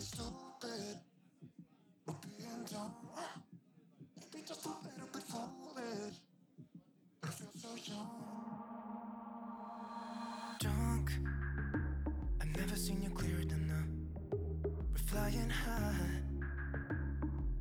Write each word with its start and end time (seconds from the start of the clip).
stupid. 0.00 0.98
We're 2.06 2.14
being 2.36 2.64
dumb. 2.70 2.94
Maybe 4.16 4.44
just 4.46 4.64
a 4.66 4.68
little 4.68 5.08
bit 5.12 5.22
foolish. 5.22 6.16
I 7.22 7.26
feel 7.28 7.48
so 7.56 7.68
young. 7.84 8.08
Drunk. 10.60 11.10
I've 12.40 12.56
never 12.56 12.76
seen 12.76 13.02
you 13.02 13.10
clearer 13.10 13.44
than 13.44 13.66
now. 13.68 14.38
We're 14.92 14.98
flying 15.06 15.50
high. 15.50 16.22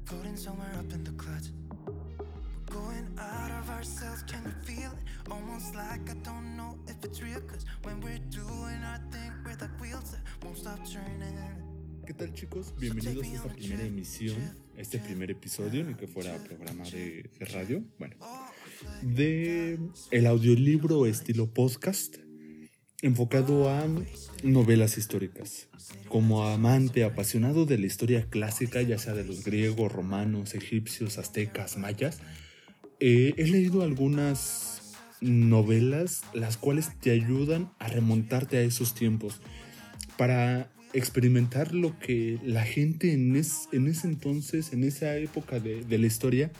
Floating 0.05 0.35
somewhere 0.35 0.73
up 0.77 0.91
in 0.91 1.03
the 1.03 1.11
clouds. 1.11 1.51
We're 1.87 2.75
going 2.75 3.07
out 3.19 3.51
of 3.51 3.69
ourselves. 3.69 4.23
Can 4.23 4.43
you 4.45 4.51
feel 4.63 4.91
it? 4.91 5.31
Almost 5.31 5.75
like 5.75 6.09
I 6.09 6.15
don't 6.23 6.57
know 6.57 6.77
if 6.87 7.03
it's 7.03 7.21
real. 7.21 7.41
Cause 7.41 7.65
when 7.83 8.01
we're 8.01 8.19
doing 8.29 8.83
our 8.85 8.99
thing, 9.11 9.31
we're 9.45 9.57
like 9.61 9.79
wheels 9.79 10.11
that 10.11 10.21
won't 10.43 10.57
stop 10.57 10.79
turning. 10.89 11.72
¿Qué 12.05 12.13
tal 12.13 12.33
chicos? 12.33 12.73
Bienvenidos 12.77 13.25
a 13.27 13.33
esta 13.33 13.53
primera 13.53 13.83
emisión, 13.83 14.35
este 14.75 14.99
primer 14.99 15.31
episodio, 15.31 15.85
ni 15.85 15.93
que 15.93 16.05
fuera 16.05 16.35
programa 16.43 16.83
de, 16.83 17.29
de 17.39 17.45
radio, 17.45 17.81
bueno, 17.97 18.17
de 19.01 19.79
el 20.11 20.25
audiolibro 20.25 21.05
estilo 21.05 21.53
podcast 21.53 22.17
enfocado 23.01 23.69
a 23.69 23.85
novelas 24.43 24.97
históricas. 24.97 25.69
Como 26.09 26.43
amante 26.43 27.05
apasionado 27.05 27.65
de 27.65 27.77
la 27.77 27.85
historia 27.85 28.29
clásica, 28.29 28.81
ya 28.81 28.97
sea 28.97 29.13
de 29.13 29.23
los 29.23 29.45
griegos, 29.45 29.89
romanos, 29.89 30.55
egipcios, 30.55 31.17
aztecas, 31.17 31.77
mayas, 31.77 32.19
eh, 32.99 33.33
he 33.37 33.47
leído 33.47 33.81
algunas 33.81 34.93
novelas 35.21 36.23
las 36.33 36.57
cuales 36.57 36.99
te 36.99 37.11
ayudan 37.11 37.71
a 37.79 37.87
remontarte 37.87 38.57
a 38.57 38.61
esos 38.61 38.93
tiempos 38.93 39.39
para 40.17 40.69
experimentar 40.93 41.73
lo 41.73 41.97
que 41.99 42.39
la 42.43 42.63
gente 42.63 43.13
en, 43.13 43.35
en 43.35 43.87
ese 43.87 44.07
entonces, 44.07 44.73
en 44.73 44.83
esa 44.83 45.17
época 45.17 45.59
de, 45.59 45.83
de 45.83 45.97
la 45.97 46.07
historia, 46.07 46.51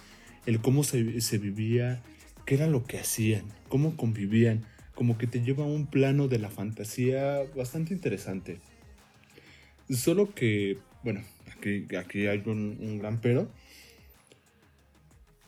el 0.46 0.60
cómo 0.60 0.84
se, 0.84 1.22
se, 1.22 1.38
vivía, 1.38 2.02
qué 2.46 2.56
era 2.56 2.68
lo 2.68 2.84
que 2.84 3.00
hacían, 3.00 3.46
cómo 3.70 3.96
convivían, 3.96 4.66
como 4.96 5.18
que 5.18 5.28
te 5.28 5.42
lleva 5.42 5.64
a 5.64 5.68
un 5.68 5.88
plano 5.88 6.28
de 6.28 6.40
la 6.40 6.50
fantasía 6.50 7.42
bastante 7.56 7.94
interesante. 7.94 8.60
Solo 9.90 10.34
que, 10.34 10.78
bueno, 11.04 11.22
aquí, 11.56 11.88
aquí 11.96 12.28
hay 12.28 12.42
un, 12.46 12.78
un 12.80 13.00
gran 13.00 13.22
pero. 13.22 13.52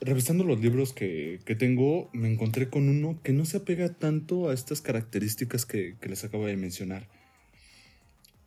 Revisando 0.01 0.43
los 0.43 0.59
libros 0.59 0.93
que, 0.93 1.39
que, 1.45 1.55
tengo, 1.55 2.09
me 2.13 2.31
encontré 2.31 2.69
con 2.69 2.89
uno 2.89 3.19
que 3.23 3.33
no 3.33 3.45
se 3.45 3.57
apega 3.57 3.89
tanto 3.89 4.49
a 4.49 4.53
estas 4.53 4.81
características 4.81 5.65
que, 5.65 5.95
que 5.99 6.09
les 6.09 6.23
acabo 6.23 6.45
de 6.45 6.57
mencionar. 6.57 7.07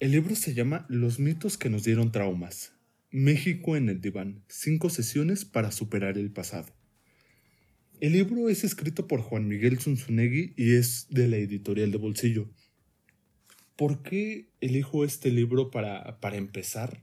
El 0.01 0.13
libro 0.13 0.37
se 0.37 0.55
llama 0.55 0.87
Los 0.89 1.19
mitos 1.19 1.59
que 1.59 1.71
nos 1.71 1.83
dieron 1.83 2.13
traumas. 2.13 2.73
México 3.11 3.75
en 3.75 3.89
el 3.89 4.01
diván. 4.01 4.45
Cinco 4.47 4.91
sesiones 4.91 5.45
para 5.45 5.73
superar 5.73 6.19
el 6.19 6.31
pasado. 6.31 6.73
El 7.99 8.13
libro 8.13 8.49
es 8.49 8.63
escrito 8.63 9.09
por 9.09 9.23
Juan 9.23 9.49
Miguel 9.49 9.81
Zunzunegui 9.81 10.55
y 10.57 10.77
es 10.77 11.09
de 11.11 11.27
la 11.27 11.39
editorial 11.39 11.91
de 11.91 11.99
Bolsillo. 11.99 12.49
¿Por 13.75 14.05
qué 14.05 14.53
elijo 14.61 15.05
este 15.05 15.33
libro 15.33 15.73
para, 15.73 16.21
para 16.21 16.37
empezar 16.37 17.03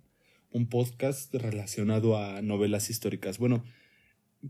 un 0.49 0.69
podcast 0.69 1.35
relacionado 1.35 2.17
a 2.17 2.41
novelas 2.41 2.89
históricas? 2.89 3.39
Bueno, 3.39 3.65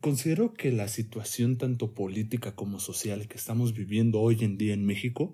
considero 0.02 0.54
que 0.54 0.72
la 0.72 0.88
situación 0.88 1.58
tanto 1.58 1.96
política 1.96 2.54
como 2.54 2.80
social 2.80 3.28
que 3.28 3.38
estamos 3.38 3.74
viviendo 3.74 4.20
hoy 4.20 4.44
en 4.44 4.60
día 4.60 4.76
en 4.76 4.86
México 4.86 5.34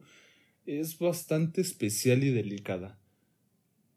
es 0.66 0.98
bastante 0.98 1.60
especial 1.60 2.24
y 2.24 2.30
delicada. 2.30 3.01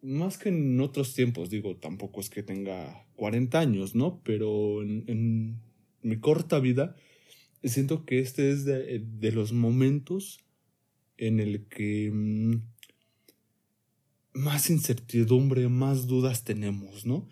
Más 0.04 0.36
que 0.36 0.50
en 0.50 0.78
otros 0.82 1.14
tiempos, 1.14 1.48
digo, 1.48 1.76
tampoco 1.76 2.20
es 2.20 2.28
que 2.28 2.42
tenga 2.42 3.06
40 3.16 3.58
años, 3.58 3.94
¿no? 3.94 4.20
Pero 4.22 4.82
en, 4.82 5.62
mi 6.02 6.20
corta 6.20 6.60
vida, 6.60 6.94
siento 7.62 8.04
que 8.04 8.18
este 8.18 8.50
es 8.50 8.66
de, 8.66 9.02
de 9.02 9.32
los 9.32 9.54
momentos 9.54 10.44
en 11.16 11.40
el 11.40 11.66
que 11.68 12.10
mmm, 12.12 12.60
más 14.34 14.68
incertidumbre, 14.68 15.68
más 15.68 16.06
dudas 16.06 16.44
tenemos, 16.44 17.06
¿no? 17.06 17.26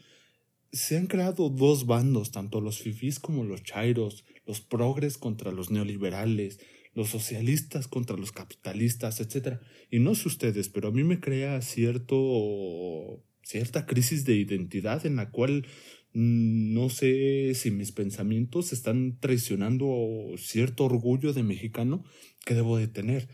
Se 0.72 0.96
han 0.96 1.08
creado 1.08 1.50
dos 1.50 1.84
bandos, 1.84 2.30
tanto 2.30 2.62
los 2.62 2.78
fifís 2.78 3.20
como 3.20 3.44
los 3.44 3.62
chairos, 3.62 4.24
los 4.46 4.62
progres 4.62 5.18
contra 5.18 5.52
los 5.52 5.70
neoliberales, 5.70 6.58
los 6.94 7.08
socialistas 7.08 7.88
contra 7.88 8.16
los 8.16 8.32
capitalistas, 8.32 9.20
etc. 9.20 9.60
Y 9.90 9.98
no 9.98 10.14
sé 10.14 10.28
ustedes, 10.28 10.68
pero 10.68 10.88
a 10.88 10.92
mí 10.92 11.04
me 11.04 11.20
crea 11.20 11.60
cierto 11.62 13.24
cierta 13.42 13.86
crisis 13.86 14.24
de 14.24 14.36
identidad 14.36 15.04
en 15.04 15.16
la 15.16 15.30
cual 15.30 15.66
no 16.14 16.90
sé 16.90 17.54
si 17.54 17.70
mis 17.70 17.90
pensamientos 17.90 18.72
están 18.72 19.18
traicionando 19.18 20.34
cierto 20.36 20.84
orgullo 20.84 21.32
de 21.32 21.42
mexicano 21.42 22.04
que 22.44 22.54
debo 22.54 22.76
de 22.76 22.88
tener. 22.88 23.28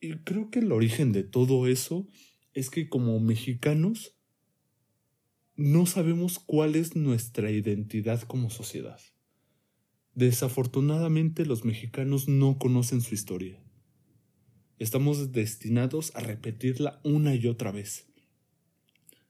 Y 0.00 0.14
creo 0.18 0.50
que 0.50 0.60
el 0.60 0.72
origen 0.72 1.12
de 1.12 1.24
todo 1.24 1.66
eso 1.66 2.08
es 2.54 2.70
que 2.70 2.88
como 2.88 3.18
mexicanos 3.20 4.16
no 5.56 5.86
sabemos 5.86 6.38
cuál 6.38 6.76
es 6.76 6.96
nuestra 6.96 7.50
identidad 7.50 8.22
como 8.22 8.50
sociedad. 8.50 9.00
Desafortunadamente 10.14 11.46
los 11.46 11.64
mexicanos 11.64 12.28
no 12.28 12.58
conocen 12.58 13.00
su 13.00 13.14
historia. 13.14 13.58
Estamos 14.78 15.32
destinados 15.32 16.14
a 16.14 16.20
repetirla 16.20 17.00
una 17.02 17.34
y 17.34 17.46
otra 17.46 17.72
vez. 17.72 18.06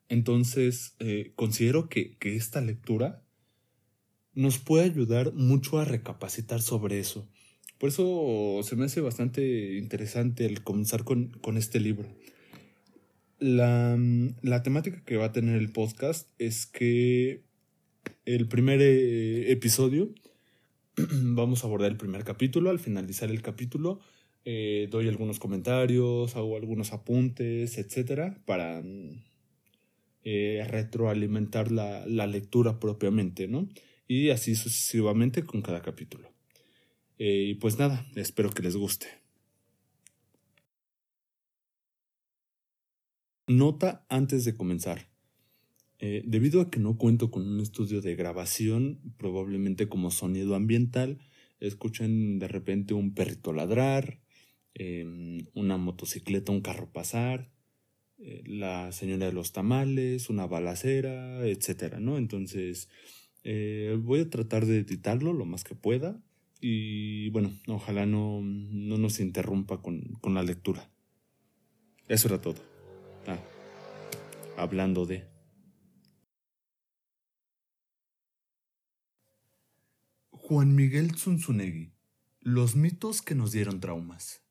Entonces, 0.09 0.94
eh, 0.98 1.32
considero 1.37 1.88
que, 1.88 2.16
que, 2.19 2.37
esta 2.37 2.60
lectura 2.60 3.22
nos 4.34 4.59
puede 4.59 4.84
ayudar 4.84 5.32
mucho 5.34 5.78
a 5.78 5.84
recapacitar 5.84 6.60
sobre 6.60 6.99
eso. 6.99 7.28
Por 7.78 7.88
eso 7.88 8.60
se 8.62 8.76
me 8.76 8.87
hace 8.87 9.00
bastante 9.00 9.76
interesante 9.76 10.47
el 10.47 10.62
comenzar 10.62 11.04
con, 11.04 11.31
con 11.41 11.56
este 11.56 11.81
libro. 11.81 12.09
La, 13.38 13.99
la, 14.43 14.62
temática 14.62 15.03
que 15.04 15.16
va 15.16 15.26
a 15.26 15.32
tener 15.32 15.56
el 15.56 15.72
podcast 15.72 16.28
es 16.38 16.66
que 16.66 17.43
el 18.25 18.49
primer 18.49 18.81
eh, 18.81 19.50
episodio 19.50 20.14
vamos 20.97 21.64
a 21.64 21.66
abordar 21.66 21.91
el 21.91 21.97
primer 21.97 22.25
capítulo. 22.25 22.70
Al 22.70 22.78
finalizar 22.78 23.30
el 23.30 23.42
capítulo, 23.42 24.00
eh, 24.44 24.88
doy 24.91 25.08
algunos 25.08 25.38
comentarios, 25.38 26.36
hago 26.36 26.56
algunos 26.56 26.92
apuntes, 26.92 27.78
etcétera, 27.78 28.42
para 28.44 28.82
eh, 30.25 30.66
retroalimentar 30.69 31.72
la, 31.72 32.06
la, 32.06 32.26
lectura 32.26 32.78
propiamente, 32.78 33.48
¿no? 33.48 33.69
Y 34.06 34.31
así 34.31 34.54
sucesivamente 34.54 35.44
con 35.44 35.62
cada 35.62 35.81
capítulo. 35.81 36.28
Eh, 37.19 37.47
y 37.50 37.54
pues 37.54 37.78
nada, 37.78 38.06
espero 38.16 38.50
que 38.50 38.62
les 38.62 38.76
guste. 38.76 39.06
Nota 43.47 44.04
antes 44.08 44.44
de 44.44 44.54
comenzar. 44.56 45.11
Eh, 46.04 46.24
debido 46.26 46.60
a 46.60 46.68
que 46.68 46.80
no 46.80 46.98
cuento 46.98 47.30
con 47.30 47.46
un 47.46 47.60
estudio 47.60 48.00
de 48.00 48.16
grabación, 48.16 48.98
probablemente 49.18 49.88
como 49.88 50.10
sonido 50.10 50.56
ambiental, 50.56 51.20
escuchen 51.60 52.40
de 52.40 52.48
repente 52.48 52.92
un 52.92 53.14
perrito 53.14 53.52
ladrar, 53.52 54.18
eh, 54.74 55.06
una 55.54 55.76
motocicleta, 55.76 56.50
un 56.50 56.60
carro 56.60 56.90
pasar, 56.90 57.52
eh, 58.18 58.42
la 58.46 58.90
señora 58.90 59.26
de 59.26 59.32
los 59.32 59.52
tamales, 59.52 60.28
una 60.28 60.44
balacera, 60.48 61.46
etcétera, 61.46 62.00
¿no? 62.00 62.19
Entonces, 62.19 62.88
eh, 63.44 63.96
voy 64.02 64.20
a 64.22 64.28
tratar 64.28 64.66
de 64.66 64.78
editarlo 64.78 65.32
lo 65.32 65.44
más 65.44 65.62
que 65.62 65.76
pueda 65.76 66.20
y 66.60 67.30
bueno, 67.30 67.52
ojalá 67.69 68.06
no, 68.06 68.40
no 68.42 68.98
nos 68.98 69.20
interrumpa 69.20 69.80
con, 69.80 70.02
con 70.20 70.34
la 70.34 70.42
lectura. 70.42 70.90
Eso 72.08 72.26
era 72.26 72.40
todo. 72.40 72.60
Ah, 73.28 73.38
hablando 74.56 75.06
de... 75.06 75.31
Juan 80.44 80.74
Miguel 80.74 81.14
Zunzunegui. 81.14 81.94
Los 82.40 82.74
mitos 82.74 83.22
que 83.22 83.36
nos 83.36 83.52
dieron 83.52 83.78
traumas. 83.78 84.42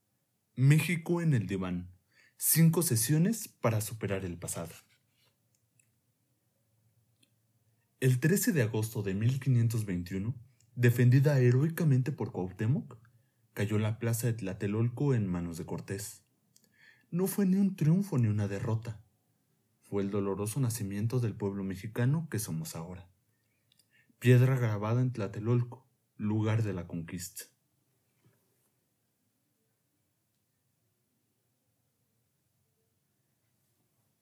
México 0.56 1.22
en 1.22 1.34
el 1.34 1.48
diván. 1.48 1.92
Cinco 2.38 2.82
sesiones 2.82 3.50
para 3.50 3.82
superar 3.82 4.24
el 4.24 4.38
pasado. 4.38 4.72
El 8.00 8.22
13 8.22 8.54
de 8.54 8.62
agosto 8.62 9.04
de 9.04 9.16
1521, 9.16 10.34
defendida 10.76 11.38
heroicamente 11.40 12.14
por 12.14 12.32
Cuauhtémoc, 12.32 12.98
cayó 13.54 13.78
la 13.78 14.00
plaza 14.00 14.28
de 14.28 14.34
Tlatelolco 14.34 15.14
en 15.14 15.28
manos 15.28 15.58
de 15.58 15.66
Cortés. 15.66 16.24
No 17.10 17.28
fue 17.28 17.46
ni 17.46 17.58
un 17.58 17.76
triunfo 17.76 18.18
ni 18.18 18.30
una 18.30 18.48
derrota. 18.48 19.04
Fue 19.82 20.04
el 20.04 20.10
doloroso 20.10 20.62
nacimiento 20.62 21.20
del 21.20 21.36
pueblo 21.36 21.66
mexicano 21.66 22.30
que 22.32 22.40
somos 22.40 22.78
ahora. 22.78 23.11
Piedra 24.22 24.56
grabada 24.56 25.02
en 25.02 25.12
Tlatelolco, 25.12 25.84
lugar 26.16 26.62
de 26.62 26.74
la 26.74 26.86
conquista. 26.86 27.46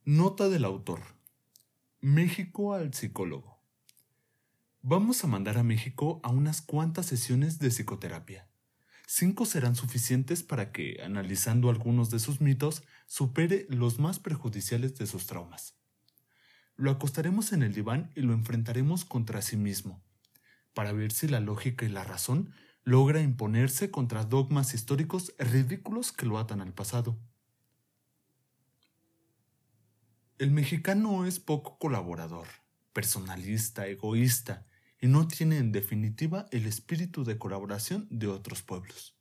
Nota 0.06 0.48
del 0.48 0.64
autor. 0.64 1.02
México 2.00 2.74
al 2.74 2.94
psicólogo. 2.94 3.62
Vamos 4.82 5.26
a 5.26 5.28
mandar 5.28 5.58
a 5.58 5.64
México 5.64 6.22
a 6.24 6.30
unas 6.30 6.62
cuantas 6.62 7.06
sesiones 7.06 7.60
de 7.60 7.68
psicoterapia. 7.68 8.48
Cinco 9.06 9.46
serán 9.46 9.76
suficientes 9.76 10.44
para 10.44 10.72
que, 10.72 11.02
analizando 11.04 11.70
algunos 11.70 12.10
de 12.10 12.20
sus 12.20 12.40
mitos, 12.40 12.84
supere 13.06 13.68
los 13.68 14.00
más 14.00 14.20
perjudiciales 14.20 14.98
de 14.98 15.08
sus 15.08 15.28
traumas. 15.28 15.79
Lo 16.80 16.92
acostaremos 16.92 17.52
en 17.52 17.62
el 17.62 17.74
diván 17.74 18.10
y 18.16 18.22
lo 18.22 18.32
enfrentaremos 18.32 19.04
contra 19.04 19.42
sí 19.42 19.58
mismo, 19.58 20.02
para 20.74 20.94
ver 20.94 21.12
si 21.12 21.28
la 21.28 21.42
lógica 21.42 21.86
y 21.86 21.90
la 21.90 22.06
razón 22.06 22.54
logra 22.86 23.20
imponerse 23.20 23.92
contra 23.92 24.24
dogmas 24.24 24.74
históricos 24.74 25.34
ridículos 25.38 26.14
que 26.14 26.26
lo 26.26 26.40
atan 26.40 26.62
al 26.62 26.74
pasado. 26.74 27.20
El 30.38 30.52
mexicano 30.52 31.26
es 31.26 31.42
poco 31.42 31.78
colaborador, 31.80 32.48
personalista, 32.94 33.86
egoísta, 33.88 34.66
y 35.02 35.08
no 35.08 35.28
tiene 35.28 35.58
en 35.58 35.74
definitiva 35.74 36.46
el 36.52 36.66
espíritu 36.66 37.26
de 37.26 37.38
colaboración 37.38 38.08
de 38.10 38.28
otros 38.28 38.64
pueblos. 38.64 39.18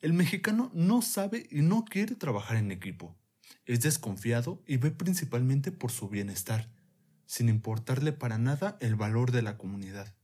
El 0.00 0.12
mexicano 0.12 0.72
no 0.74 1.02
sabe 1.02 1.46
y 1.52 1.62
no 1.62 1.84
quiere 1.84 2.16
trabajar 2.16 2.56
en 2.56 2.72
equipo. 2.72 3.16
Es 3.66 3.82
desconfiado 3.82 4.62
y 4.66 4.78
ve 4.78 4.90
principalmente 4.90 5.72
por 5.72 5.90
su 5.90 6.08
bienestar, 6.08 6.70
sin 7.26 7.48
importarle 7.50 8.12
para 8.12 8.38
nada 8.38 8.78
el 8.80 8.96
valor 8.96 9.30
de 9.30 9.42
la 9.42 9.58
comunidad. 9.58 10.14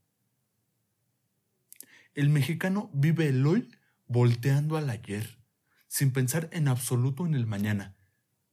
El 2.14 2.30
mexicano 2.30 2.90
vive 2.94 3.28
el 3.28 3.46
hoy 3.46 3.68
volteando 4.06 4.78
al 4.78 4.88
ayer, 4.88 5.38
sin 5.88 6.10
pensar 6.10 6.48
en 6.52 6.68
absoluto 6.68 7.26
en 7.26 7.34
el 7.34 7.46
mañana, 7.46 7.94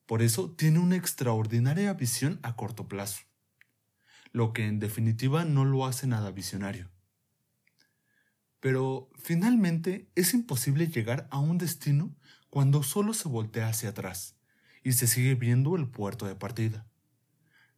por 0.05 0.21
eso 0.21 0.51
tiene 0.51 0.79
una 0.79 0.97
extraordinaria 0.97 1.93
visión 1.93 2.39
a 2.43 2.57
corto 2.57 2.89
plazo, 2.89 3.21
lo 4.33 4.51
que 4.51 4.67
en 4.67 4.79
definitiva 4.79 5.45
no 5.45 5.63
lo 5.63 5.85
hace 5.85 6.05
nada 6.05 6.31
visionario. 6.31 6.89
Pero 8.59 9.09
finalmente 9.15 10.11
es 10.15 10.33
imposible 10.33 10.87
llegar 10.87 11.29
a 11.31 11.39
un 11.39 11.57
destino 11.57 12.13
cuando 12.49 12.83
solo 12.83 13.13
se 13.13 13.29
voltea 13.29 13.69
hacia 13.69 13.89
atrás 13.91 14.35
y 14.83 14.93
se 14.93 15.07
sigue 15.07 15.35
viendo 15.35 15.75
el 15.75 15.87
puerto 15.87 16.25
de 16.25 16.35
partida. 16.35 16.85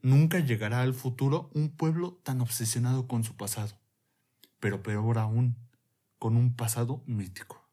Nunca 0.01 0.39
llegará 0.39 0.81
al 0.81 0.93
futuro 0.93 1.49
un 1.53 1.69
pueblo 1.69 2.19
tan 2.23 2.41
obsesionado 2.41 3.07
con 3.07 3.23
su 3.23 3.35
pasado, 3.35 3.79
pero 4.59 4.83
peor 4.83 5.17
aún, 5.17 5.55
con 6.19 6.35
un 6.35 6.55
pasado 6.55 7.03
mítico. 7.05 7.63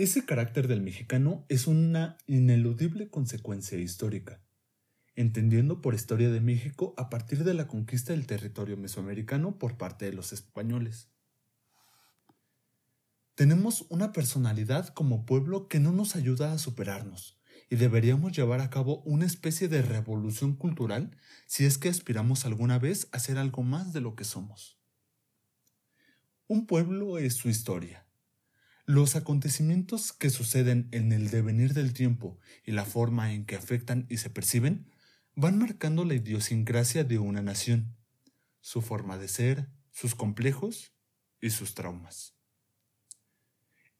Ese 0.00 0.24
carácter 0.24 0.66
del 0.66 0.80
mexicano 0.80 1.44
es 1.50 1.66
una 1.66 2.16
ineludible 2.26 3.10
consecuencia 3.10 3.76
histórica, 3.76 4.40
entendiendo 5.14 5.82
por 5.82 5.92
historia 5.92 6.30
de 6.30 6.40
México 6.40 6.94
a 6.96 7.10
partir 7.10 7.44
de 7.44 7.52
la 7.52 7.68
conquista 7.68 8.14
del 8.14 8.26
territorio 8.26 8.78
mesoamericano 8.78 9.58
por 9.58 9.76
parte 9.76 10.06
de 10.06 10.14
los 10.14 10.32
españoles. 10.32 11.10
Tenemos 13.40 13.86
una 13.88 14.12
personalidad 14.12 14.88
como 14.88 15.24
pueblo 15.24 15.66
que 15.66 15.80
no 15.80 15.92
nos 15.92 16.14
ayuda 16.14 16.52
a 16.52 16.58
superarnos, 16.58 17.40
y 17.70 17.76
deberíamos 17.76 18.32
llevar 18.32 18.60
a 18.60 18.68
cabo 18.68 19.00
una 19.06 19.24
especie 19.24 19.66
de 19.66 19.80
revolución 19.80 20.54
cultural 20.54 21.16
si 21.46 21.64
es 21.64 21.78
que 21.78 21.88
aspiramos 21.88 22.44
alguna 22.44 22.78
vez 22.78 23.08
a 23.12 23.18
ser 23.18 23.38
algo 23.38 23.62
más 23.62 23.94
de 23.94 24.02
lo 24.02 24.14
que 24.14 24.24
somos. 24.24 24.78
Un 26.48 26.66
pueblo 26.66 27.16
es 27.16 27.32
su 27.32 27.48
historia, 27.48 28.06
los 28.84 29.16
acontecimientos 29.16 30.12
que 30.12 30.28
suceden 30.28 30.90
en 30.92 31.10
el 31.10 31.30
devenir 31.30 31.72
del 31.72 31.94
tiempo 31.94 32.38
y 32.66 32.72
la 32.72 32.84
forma 32.84 33.32
en 33.32 33.46
que 33.46 33.56
afectan 33.56 34.04
y 34.10 34.18
se 34.18 34.28
perciben 34.28 34.90
van 35.34 35.58
marcando 35.58 36.04
la 36.04 36.12
idiosincrasia 36.12 37.04
de 37.04 37.18
una 37.18 37.40
nación, 37.40 37.96
su 38.60 38.82
forma 38.82 39.16
de 39.16 39.28
ser, 39.28 39.70
sus 39.92 40.14
complejos 40.14 40.92
y 41.40 41.48
sus 41.48 41.72
traumas. 41.72 42.36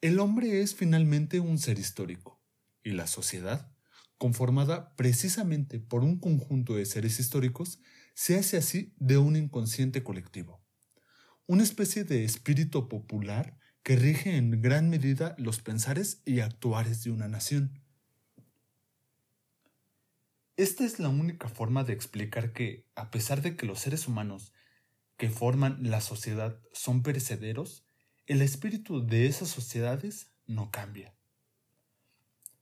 El 0.01 0.19
hombre 0.19 0.63
es 0.63 0.75
finalmente 0.75 1.41
un 1.41 1.59
ser 1.59 1.79
histórico, 1.79 2.41
y 2.83 2.93
la 2.93 3.07
sociedad, 3.07 3.71
conformada 4.17 4.97
precisamente 4.97 5.79
por 5.79 6.05
un 6.05 6.19
conjunto 6.19 6.77
de 6.77 6.87
seres 6.87 7.21
históricos, 7.21 7.81
se 8.15 8.39
hace 8.39 8.57
así 8.57 8.95
de 8.97 9.19
un 9.19 9.37
inconsciente 9.37 10.03
colectivo, 10.03 10.65
una 11.47 11.63
especie 11.63 12.05
de 12.05 12.25
espíritu 12.25 12.89
popular 12.89 13.59
que 13.83 13.97
rige 13.97 14.37
en 14.37 14.63
gran 14.63 14.89
medida 14.89 15.35
los 15.37 15.61
pensares 15.61 16.23
y 16.25 16.41
actuares 16.41 17.05
de 17.05 17.11
una 17.11 17.29
nación. 17.29 17.83
Esta 20.57 20.85
es 20.85 20.99
la 20.99 21.11
única 21.11 21.51
forma 21.51 21.85
de 21.85 21.93
explicar 21.93 22.55
que, 22.55 22.87
a 22.95 23.11
pesar 23.11 23.43
de 23.43 23.55
que 23.55 23.67
los 23.67 23.81
seres 23.81 24.09
humanos 24.09 24.55
que 25.19 25.29
forman 25.29 25.79
la 25.83 26.01
sociedad 26.01 26.59
son 26.73 27.03
perecederos, 27.03 27.87
el 28.31 28.43
espíritu 28.43 29.05
de 29.05 29.27
esas 29.27 29.49
sociedades 29.49 30.31
no 30.47 30.71
cambia. 30.71 31.13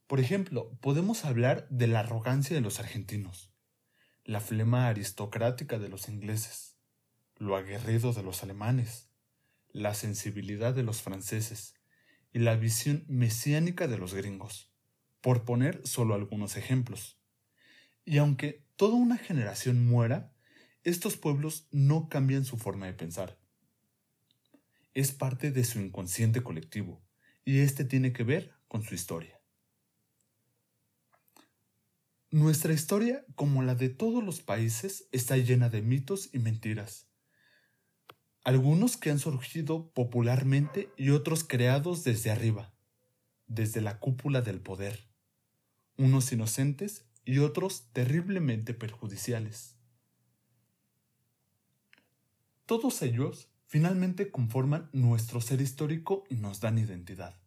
Por 0.06 0.19
ejemplo, 0.19 0.70
podemos 0.81 1.26
hablar 1.26 1.69
de 1.69 1.87
la 1.87 2.00
arrogancia 2.00 2.56
de 2.56 2.62
los 2.62 2.81
argentinos, 2.81 3.53
la 4.25 4.41
flema 4.41 4.88
aristocrática 4.88 5.79
de 5.79 5.91
los 5.91 6.09
ingleses, 6.09 6.79
lo 7.37 7.55
aguerrido 7.55 8.15
de 8.15 8.23
los 8.23 8.43
alemanes, 8.43 9.11
la 9.70 9.93
sensibilidad 9.93 10.73
de 10.73 10.85
los 10.85 11.03
franceses 11.03 11.75
y 12.32 12.38
la 12.38 12.56
visión 12.56 13.05
mesiánica 13.06 13.88
de 13.88 13.99
los 13.99 14.14
gringos, 14.14 14.73
por 15.21 15.44
poner 15.44 15.87
solo 15.87 16.14
algunos 16.14 16.56
ejemplos. 16.56 17.19
Y 18.06 18.17
aunque 18.17 18.64
toda 18.76 18.94
una 18.94 19.19
generación 19.19 19.85
muera, 19.85 20.32
estos 20.82 21.19
pueblos 21.19 21.69
no 21.73 22.09
cambian 22.09 22.47
su 22.47 22.56
forma 22.56 22.87
de 22.87 22.94
pensar. 22.94 23.38
Es 24.99 25.12
parte 25.12 25.53
de 25.53 25.62
su 25.62 25.79
inconsciente 25.79 26.43
colectivo, 26.43 27.00
y 27.45 27.61
este 27.61 27.85
tiene 27.85 28.12
que 28.12 28.25
ver 28.25 28.56
con 28.67 28.83
su 28.83 28.97
historia. 28.97 29.41
Nuestra 32.33 32.73
historia, 32.73 33.25
como 33.37 33.62
la 33.62 33.77
de 33.77 33.91
todos 33.91 34.25
los 34.25 34.41
países, 34.41 35.06
está 35.12 35.37
llena 35.37 35.69
de 35.69 35.83
mitos 35.83 36.31
y 36.33 36.41
mentiras 36.41 37.06
algunos 38.43 38.97
que 38.97 39.11
han 39.11 39.21
surgido 39.21 39.89
popularmente 39.93 40.91
y 40.97 41.11
otros 41.11 41.45
creados 41.45 42.03
desde 42.03 42.33
arriba, 42.33 42.75
desde 43.47 43.81
la 43.81 44.00
cúpula 44.00 44.41
del 44.41 44.61
poder, 44.61 45.07
unos 45.97 46.33
inocentes 46.33 47.05
y 47.25 47.38
otros 47.38 47.93
terriblemente 47.93 48.75
perjudiciales. 48.75 49.76
Todos 52.67 53.00
ellos 53.02 53.49
finalmente 53.68 54.30
conforman 54.30 54.88
nuestro 54.94 55.42
ser 55.42 55.60
histórico 55.60 56.25
y 56.30 56.37
nos 56.37 56.60
dan 56.60 56.78
identidad. 56.78 57.38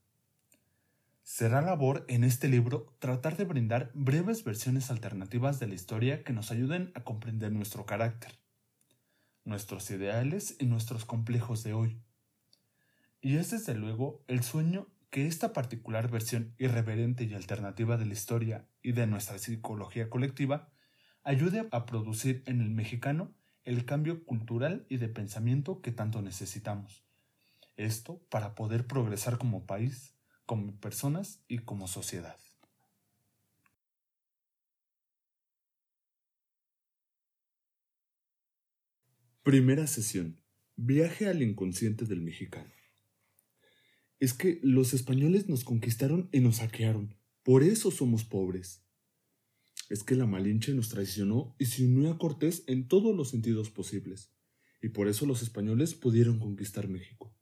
Será 1.23 1.61
labor 1.61 2.05
en 2.09 2.23
este 2.23 2.47
libro 2.47 2.95
tratar 2.99 3.37
de 3.37 3.45
brindar 3.45 3.89
breves 3.95 4.43
versiones 4.43 4.91
alternativas 4.91 5.59
de 5.59 5.67
la 5.67 5.73
historia 5.73 6.23
que 6.23 6.31
nos 6.31 6.51
ayuden 6.51 6.91
a 6.93 7.03
comprender 7.03 7.51
nuestro 7.51 7.87
carácter, 7.87 8.33
nuestros 9.45 9.89
ideales 9.89 10.55
y 10.59 10.67
nuestros 10.67 11.05
complejos 11.05 11.63
de 11.63 11.73
hoy. 11.73 11.99
Y 13.19 13.37
es 13.37 13.49
desde 13.49 13.73
luego 13.73 14.23
el 14.27 14.43
sueño 14.43 14.87
que 15.09 15.25
esta 15.25 15.53
particular 15.53 16.11
versión 16.11 16.53
irreverente 16.59 17.23
y 17.23 17.33
alternativa 17.33 17.97
de 17.97 18.05
la 18.05 18.13
historia 18.13 18.67
y 18.83 18.91
de 18.91 19.07
nuestra 19.07 19.39
psicología 19.39 20.09
colectiva 20.11 20.69
ayude 21.23 21.67
a 21.71 21.85
producir 21.87 22.43
en 22.45 22.61
el 22.61 22.69
mexicano 22.69 23.33
el 23.63 23.86
cambio 23.86 24.25
cultural 24.25 24.86
y 24.89 24.98
de 24.98 25.08
pensamiento 25.08 25.82
que 25.82 25.91
tanto 25.91 26.22
necesitamos. 26.22 27.03
Esto 27.75 28.25
para 28.30 28.56
poder 28.56 28.88
progresar 28.88 29.38
como 29.38 29.65
país, 29.65 30.15
como 30.46 30.80
personas 30.80 31.44
y 31.48 31.60
como 31.60 31.88
sociedad. 31.88 32.38
Primera 39.44 39.88
sesión. 39.88 40.39
Viaje 40.75 41.27
al 41.27 41.41
inconsciente 41.41 42.06
del 42.06 42.22
mexicano. 42.22 42.72
Es 44.20 44.34
que 44.34 44.60
los 44.62 44.94
españoles 44.94 45.50
nos 45.50 45.63
conquistaron 45.63 46.30
y 46.32 46.41
nos 46.41 46.58
saquearon. 46.58 47.15
Por 47.44 47.63
eso 47.63 47.89
somos 47.89 48.24
pobres. 48.24 48.84
Es 49.91 50.05
que 50.05 50.15
la 50.15 50.25
Malinche 50.25 50.74
nos 50.74 50.88
traicionó 50.88 51.53
y 51.60 51.65
se 51.65 51.83
unió 51.83 52.12
a 52.12 52.17
Cortés 52.17 52.63
en 52.67 52.88
todos 52.88 53.13
los 53.13 53.31
sentidos 53.31 53.71
posibles. 53.71 54.31
Y 54.81 54.88
por 54.88 55.10
eso 55.10 55.25
los 55.25 55.41
españoles 55.41 55.95
pudieron 55.95 56.39
conquistar 56.39 56.88
México. 56.88 57.36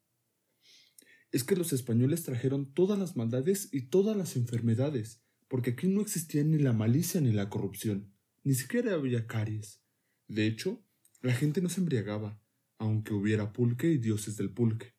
Es 1.31 1.43
que 1.43 1.55
los 1.55 1.73
españoles 1.73 2.23
trajeron 2.23 2.73
todas 2.73 2.97
las 2.97 3.15
maldades 3.15 3.69
y 3.71 3.89
todas 3.89 4.17
las 4.17 4.35
enfermedades, 4.35 5.21
porque 5.47 5.69
aquí 5.69 5.87
no 5.87 6.01
existía 6.01 6.43
ni 6.43 6.57
la 6.57 6.73
malicia 6.73 7.21
ni 7.21 7.31
la 7.31 7.51
corrupción, 7.51 8.15
ni 8.43 8.55
siquiera 8.55 8.95
había 8.95 9.27
caries. 9.27 9.83
De 10.27 10.47
hecho, 10.47 10.83
la 11.21 11.33
gente 11.33 11.61
no 11.61 11.69
se 11.69 11.81
embriagaba, 11.81 12.41
aunque 12.79 13.13
hubiera 13.13 13.53
pulque 13.53 13.91
y 13.91 13.99
dioses 13.99 14.37
del 14.37 14.49
pulque, 14.49 14.95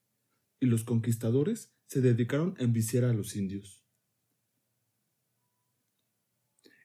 y 0.60 0.66
los 0.66 0.84
conquistadores 0.84 1.72
se 1.88 2.00
dedicaron 2.00 2.54
a 2.60 2.62
enviciar 2.62 3.02
a 3.06 3.12
los 3.12 3.34
indios. 3.34 3.79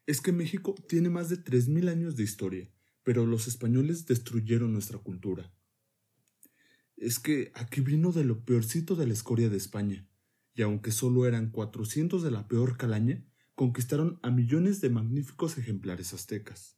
Es 0.07 0.21
que 0.21 0.31
México 0.31 0.75
tiene 0.87 1.09
más 1.09 1.29
de 1.29 1.37
3.000 1.37 1.89
años 1.89 2.15
de 2.15 2.23
historia, 2.23 2.69
pero 3.03 3.25
los 3.25 3.47
españoles 3.47 4.05
destruyeron 4.05 4.73
nuestra 4.73 4.99
cultura. 4.99 5.51
Es 6.95 7.19
que 7.19 7.51
aquí 7.55 7.81
vino 7.81 8.11
de 8.11 8.23
lo 8.23 8.45
peorcito 8.45 8.95
de 8.95 9.07
la 9.07 9.13
escoria 9.13 9.49
de 9.49 9.57
España, 9.57 10.07
y 10.53 10.61
aunque 10.61 10.91
solo 10.91 11.25
eran 11.25 11.51
400 11.51 12.23
de 12.23 12.31
la 12.31 12.47
peor 12.47 12.77
calaña, 12.77 13.25
conquistaron 13.55 14.19
a 14.21 14.31
millones 14.31 14.81
de 14.81 14.89
magníficos 14.89 15.57
ejemplares 15.57 16.13
aztecas. 16.13 16.77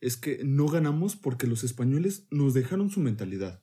Es 0.00 0.16
que 0.16 0.44
no 0.44 0.66
ganamos 0.66 1.16
porque 1.16 1.46
los 1.46 1.64
españoles 1.64 2.26
nos 2.30 2.54
dejaron 2.54 2.90
su 2.90 3.00
mentalidad, 3.00 3.62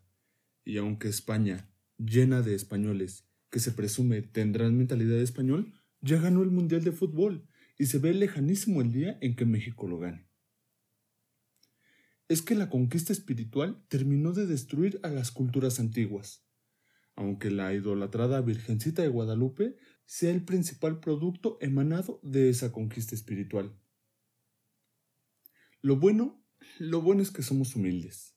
y 0.63 0.77
aunque 0.77 1.07
España, 1.07 1.71
llena 1.97 2.41
de 2.41 2.55
españoles, 2.55 3.27
que 3.49 3.59
se 3.59 3.71
presume 3.71 4.21
tendrán 4.21 4.77
mentalidad 4.77 5.19
español, 5.19 5.73
ya 6.01 6.19
ganó 6.19 6.43
el 6.43 6.51
Mundial 6.51 6.83
de 6.83 6.91
Fútbol 6.91 7.47
y 7.77 7.85
se 7.85 7.99
ve 7.99 8.13
lejanísimo 8.13 8.81
el 8.81 8.91
día 8.91 9.17
en 9.21 9.35
que 9.35 9.45
México 9.45 9.87
lo 9.87 9.99
gane. 9.99 10.27
Es 12.27 12.41
que 12.41 12.55
la 12.55 12.69
conquista 12.69 13.13
espiritual 13.13 13.85
terminó 13.87 14.33
de 14.33 14.45
destruir 14.45 14.99
a 15.03 15.09
las 15.09 15.31
culturas 15.31 15.79
antiguas, 15.79 16.45
aunque 17.15 17.51
la 17.51 17.73
idolatrada 17.73 18.41
Virgencita 18.41 19.01
de 19.01 19.09
Guadalupe 19.09 19.77
sea 20.05 20.31
el 20.31 20.43
principal 20.43 20.99
producto 20.99 21.57
emanado 21.61 22.19
de 22.23 22.49
esa 22.49 22.71
conquista 22.71 23.15
espiritual. 23.15 23.77
Lo 25.81 25.97
bueno, 25.97 26.45
lo 26.79 27.01
bueno 27.01 27.21
es 27.21 27.31
que 27.31 27.43
somos 27.43 27.75
humildes, 27.75 28.35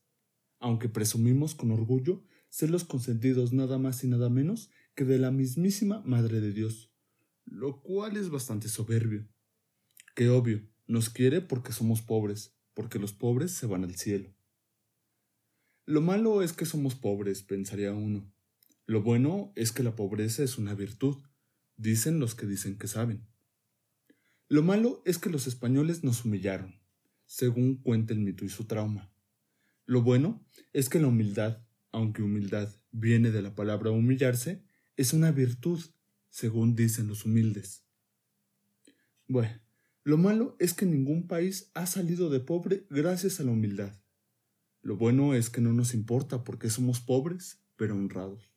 aunque 0.58 0.88
presumimos 0.88 1.54
con 1.54 1.70
orgullo 1.70 2.24
ser 2.48 2.70
los 2.70 2.84
consentidos 2.84 3.52
nada 3.52 3.78
más 3.78 4.04
y 4.04 4.08
nada 4.08 4.30
menos 4.30 4.70
que 4.94 5.04
de 5.04 5.18
la 5.18 5.30
mismísima 5.30 6.02
Madre 6.06 6.40
de 6.40 6.52
Dios, 6.52 6.93
lo 7.44 7.80
cual 7.82 8.16
es 8.16 8.30
bastante 8.30 8.68
soberbio. 8.68 9.28
Que 10.14 10.28
obvio, 10.28 10.68
nos 10.86 11.10
quiere 11.10 11.40
porque 11.40 11.72
somos 11.72 12.02
pobres, 12.02 12.56
porque 12.74 12.98
los 12.98 13.12
pobres 13.12 13.52
se 13.52 13.66
van 13.66 13.84
al 13.84 13.96
cielo. 13.96 14.34
Lo 15.86 16.00
malo 16.00 16.42
es 16.42 16.52
que 16.52 16.66
somos 16.66 16.94
pobres, 16.94 17.42
pensaría 17.42 17.92
uno. 17.92 18.32
Lo 18.86 19.02
bueno 19.02 19.52
es 19.54 19.72
que 19.72 19.82
la 19.82 19.96
pobreza 19.96 20.42
es 20.42 20.58
una 20.58 20.74
virtud, 20.74 21.22
dicen 21.76 22.20
los 22.20 22.34
que 22.34 22.46
dicen 22.46 22.78
que 22.78 22.88
saben. 22.88 23.26
Lo 24.48 24.62
malo 24.62 25.02
es 25.04 25.18
que 25.18 25.30
los 25.30 25.46
españoles 25.46 26.04
nos 26.04 26.24
humillaron, 26.24 26.80
según 27.26 27.76
cuenta 27.76 28.12
el 28.12 28.20
mito 28.20 28.44
y 28.44 28.48
su 28.48 28.66
trauma. 28.66 29.10
Lo 29.86 30.02
bueno 30.02 30.46
es 30.72 30.88
que 30.88 31.00
la 31.00 31.08
humildad, 31.08 31.66
aunque 31.92 32.22
humildad 32.22 32.74
viene 32.90 33.30
de 33.30 33.42
la 33.42 33.54
palabra 33.54 33.90
humillarse, 33.90 34.64
es 34.96 35.12
una 35.12 35.32
virtud 35.32 35.80
según 36.34 36.74
dicen 36.74 37.06
los 37.06 37.24
humildes. 37.26 37.84
Bueno, 39.28 39.56
lo 40.02 40.18
malo 40.18 40.56
es 40.58 40.74
que 40.74 40.84
ningún 40.84 41.28
país 41.28 41.70
ha 41.74 41.86
salido 41.86 42.28
de 42.28 42.40
pobre 42.40 42.88
gracias 42.90 43.38
a 43.38 43.44
la 43.44 43.52
humildad. 43.52 43.94
Lo 44.82 44.96
bueno 44.96 45.34
es 45.34 45.48
que 45.48 45.60
no 45.60 45.72
nos 45.72 45.94
importa 45.94 46.42
porque 46.42 46.70
somos 46.70 46.98
pobres, 46.98 47.60
pero 47.76 47.94
honrados. 47.94 48.52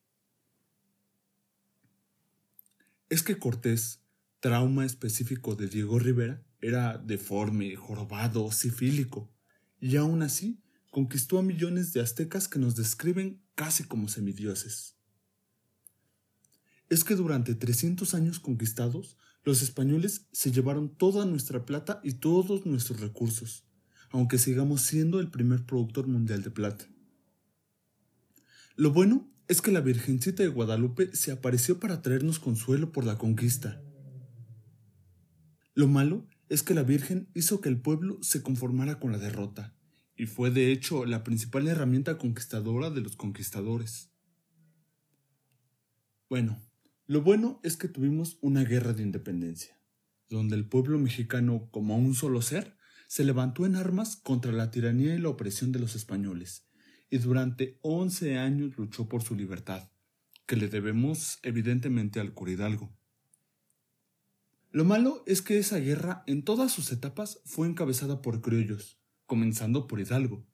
Es 3.09 3.21
que 3.21 3.37
Cortés, 3.37 4.01
trauma 4.39 4.83
específico 4.83 5.55
de 5.55 5.67
Diego 5.67 5.99
Rivera, 5.99 6.43
era 6.59 6.97
deforme, 6.97 7.75
jorobado, 7.75 8.51
sifílico, 8.51 9.31
y 9.79 9.97
aún 9.97 10.23
así 10.23 10.63
conquistó 10.89 11.37
a 11.37 11.43
millones 11.43 11.93
de 11.93 12.01
aztecas 12.01 12.47
que 12.47 12.57
nos 12.57 12.75
describen 12.75 13.39
casi 13.53 13.83
como 13.83 14.07
semidioses 14.07 14.96
es 16.89 17.03
que 17.03 17.15
durante 17.15 17.55
300 17.55 18.13
años 18.13 18.39
conquistados, 18.39 19.17
los 19.43 19.61
españoles 19.61 20.27
se 20.31 20.51
llevaron 20.51 20.95
toda 20.95 21.25
nuestra 21.25 21.65
plata 21.65 22.01
y 22.03 22.13
todos 22.13 22.65
nuestros 22.65 22.99
recursos, 22.99 23.65
aunque 24.09 24.37
sigamos 24.37 24.81
siendo 24.81 25.19
el 25.19 25.29
primer 25.29 25.65
productor 25.65 26.07
mundial 26.07 26.43
de 26.43 26.51
plata. 26.51 26.85
Lo 28.75 28.91
bueno 28.91 29.31
es 29.47 29.61
que 29.61 29.71
la 29.71 29.81
Virgencita 29.81 30.43
de 30.43 30.49
Guadalupe 30.49 31.15
se 31.15 31.31
apareció 31.31 31.79
para 31.79 32.01
traernos 32.01 32.39
consuelo 32.39 32.91
por 32.91 33.05
la 33.05 33.17
conquista. 33.17 33.81
Lo 35.73 35.87
malo 35.87 36.27
es 36.49 36.63
que 36.63 36.73
la 36.73 36.83
Virgen 36.83 37.29
hizo 37.33 37.61
que 37.61 37.69
el 37.69 37.79
pueblo 37.79 38.19
se 38.21 38.41
conformara 38.41 38.99
con 38.99 39.11
la 39.11 39.17
derrota, 39.17 39.75
y 40.15 40.25
fue 40.25 40.51
de 40.51 40.71
hecho 40.71 41.05
la 41.05 41.23
principal 41.23 41.67
herramienta 41.67 42.17
conquistadora 42.17 42.89
de 42.89 43.01
los 43.01 43.15
conquistadores. 43.15 44.11
Bueno, 46.29 46.59
lo 47.07 47.21
bueno 47.21 47.61
es 47.63 47.77
que 47.77 47.87
tuvimos 47.87 48.37
una 48.41 48.65
guerra 48.65 48.91
de 48.91 49.01
independencia, 49.01 49.79
donde 50.29 50.57
el 50.57 50.67
pueblo 50.67 50.99
mexicano, 50.99 51.69
como 51.71 51.97
un 51.97 52.13
solo 52.13 52.41
ser, 52.41 52.75
se 53.07 53.23
levantó 53.23 53.65
en 53.65 53.77
armas 53.77 54.17
contra 54.17 54.51
la 54.51 54.71
tiranía 54.71 55.15
y 55.15 55.19
la 55.19 55.29
opresión 55.29 55.71
de 55.71 55.79
los 55.79 55.95
españoles, 55.95 56.67
y 57.09 57.19
durante 57.19 57.79
once 57.81 58.37
años 58.37 58.77
luchó 58.77 59.07
por 59.07 59.23
su 59.23 59.35
libertad, 59.35 59.89
que 60.45 60.57
le 60.57 60.67
debemos 60.67 61.39
evidentemente 61.43 62.19
al 62.19 62.33
cura 62.33 62.51
Hidalgo. 62.51 62.93
Lo 64.71 64.83
malo 64.83 65.23
es 65.25 65.41
que 65.41 65.57
esa 65.57 65.79
guerra 65.79 66.23
en 66.27 66.43
todas 66.43 66.73
sus 66.73 66.91
etapas 66.91 67.39
fue 67.45 67.67
encabezada 67.67 68.21
por 68.21 68.41
criollos, 68.41 68.99
comenzando 69.25 69.87
por 69.87 70.01
Hidalgo, 70.01 70.45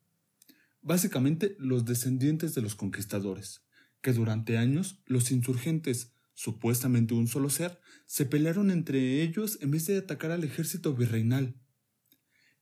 básicamente 0.82 1.56
los 1.58 1.84
descendientes 1.84 2.54
de 2.54 2.62
los 2.62 2.76
conquistadores, 2.76 3.64
que 4.02 4.12
durante 4.12 4.56
años 4.56 5.02
los 5.06 5.32
insurgentes 5.32 6.14
supuestamente 6.34 7.14
un 7.14 7.26
solo 7.26 7.48
ser, 7.48 7.80
se 8.06 8.26
pelearon 8.26 8.70
entre 8.70 9.22
ellos 9.22 9.58
en 9.62 9.70
vez 9.70 9.86
de 9.86 9.98
atacar 9.98 10.30
al 10.30 10.44
ejército 10.44 10.94
virreinal. 10.94 11.60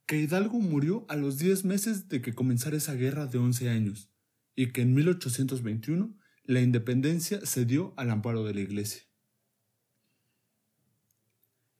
Que 0.06 0.20
Hidalgo 0.20 0.58
murió 0.60 1.06
a 1.08 1.16
los 1.16 1.38
diez 1.38 1.64
meses 1.64 2.08
de 2.08 2.20
que 2.22 2.34
comenzara 2.34 2.76
esa 2.76 2.94
guerra 2.94 3.26
de 3.26 3.38
once 3.38 3.68
años, 3.68 4.10
y 4.54 4.72
que 4.72 4.82
en 4.82 4.94
1821 4.94 6.16
la 6.44 6.60
independencia 6.60 7.44
se 7.46 7.64
dio 7.64 7.94
al 7.96 8.10
amparo 8.10 8.44
de 8.44 8.54
la 8.54 8.60
Iglesia. 8.60 9.02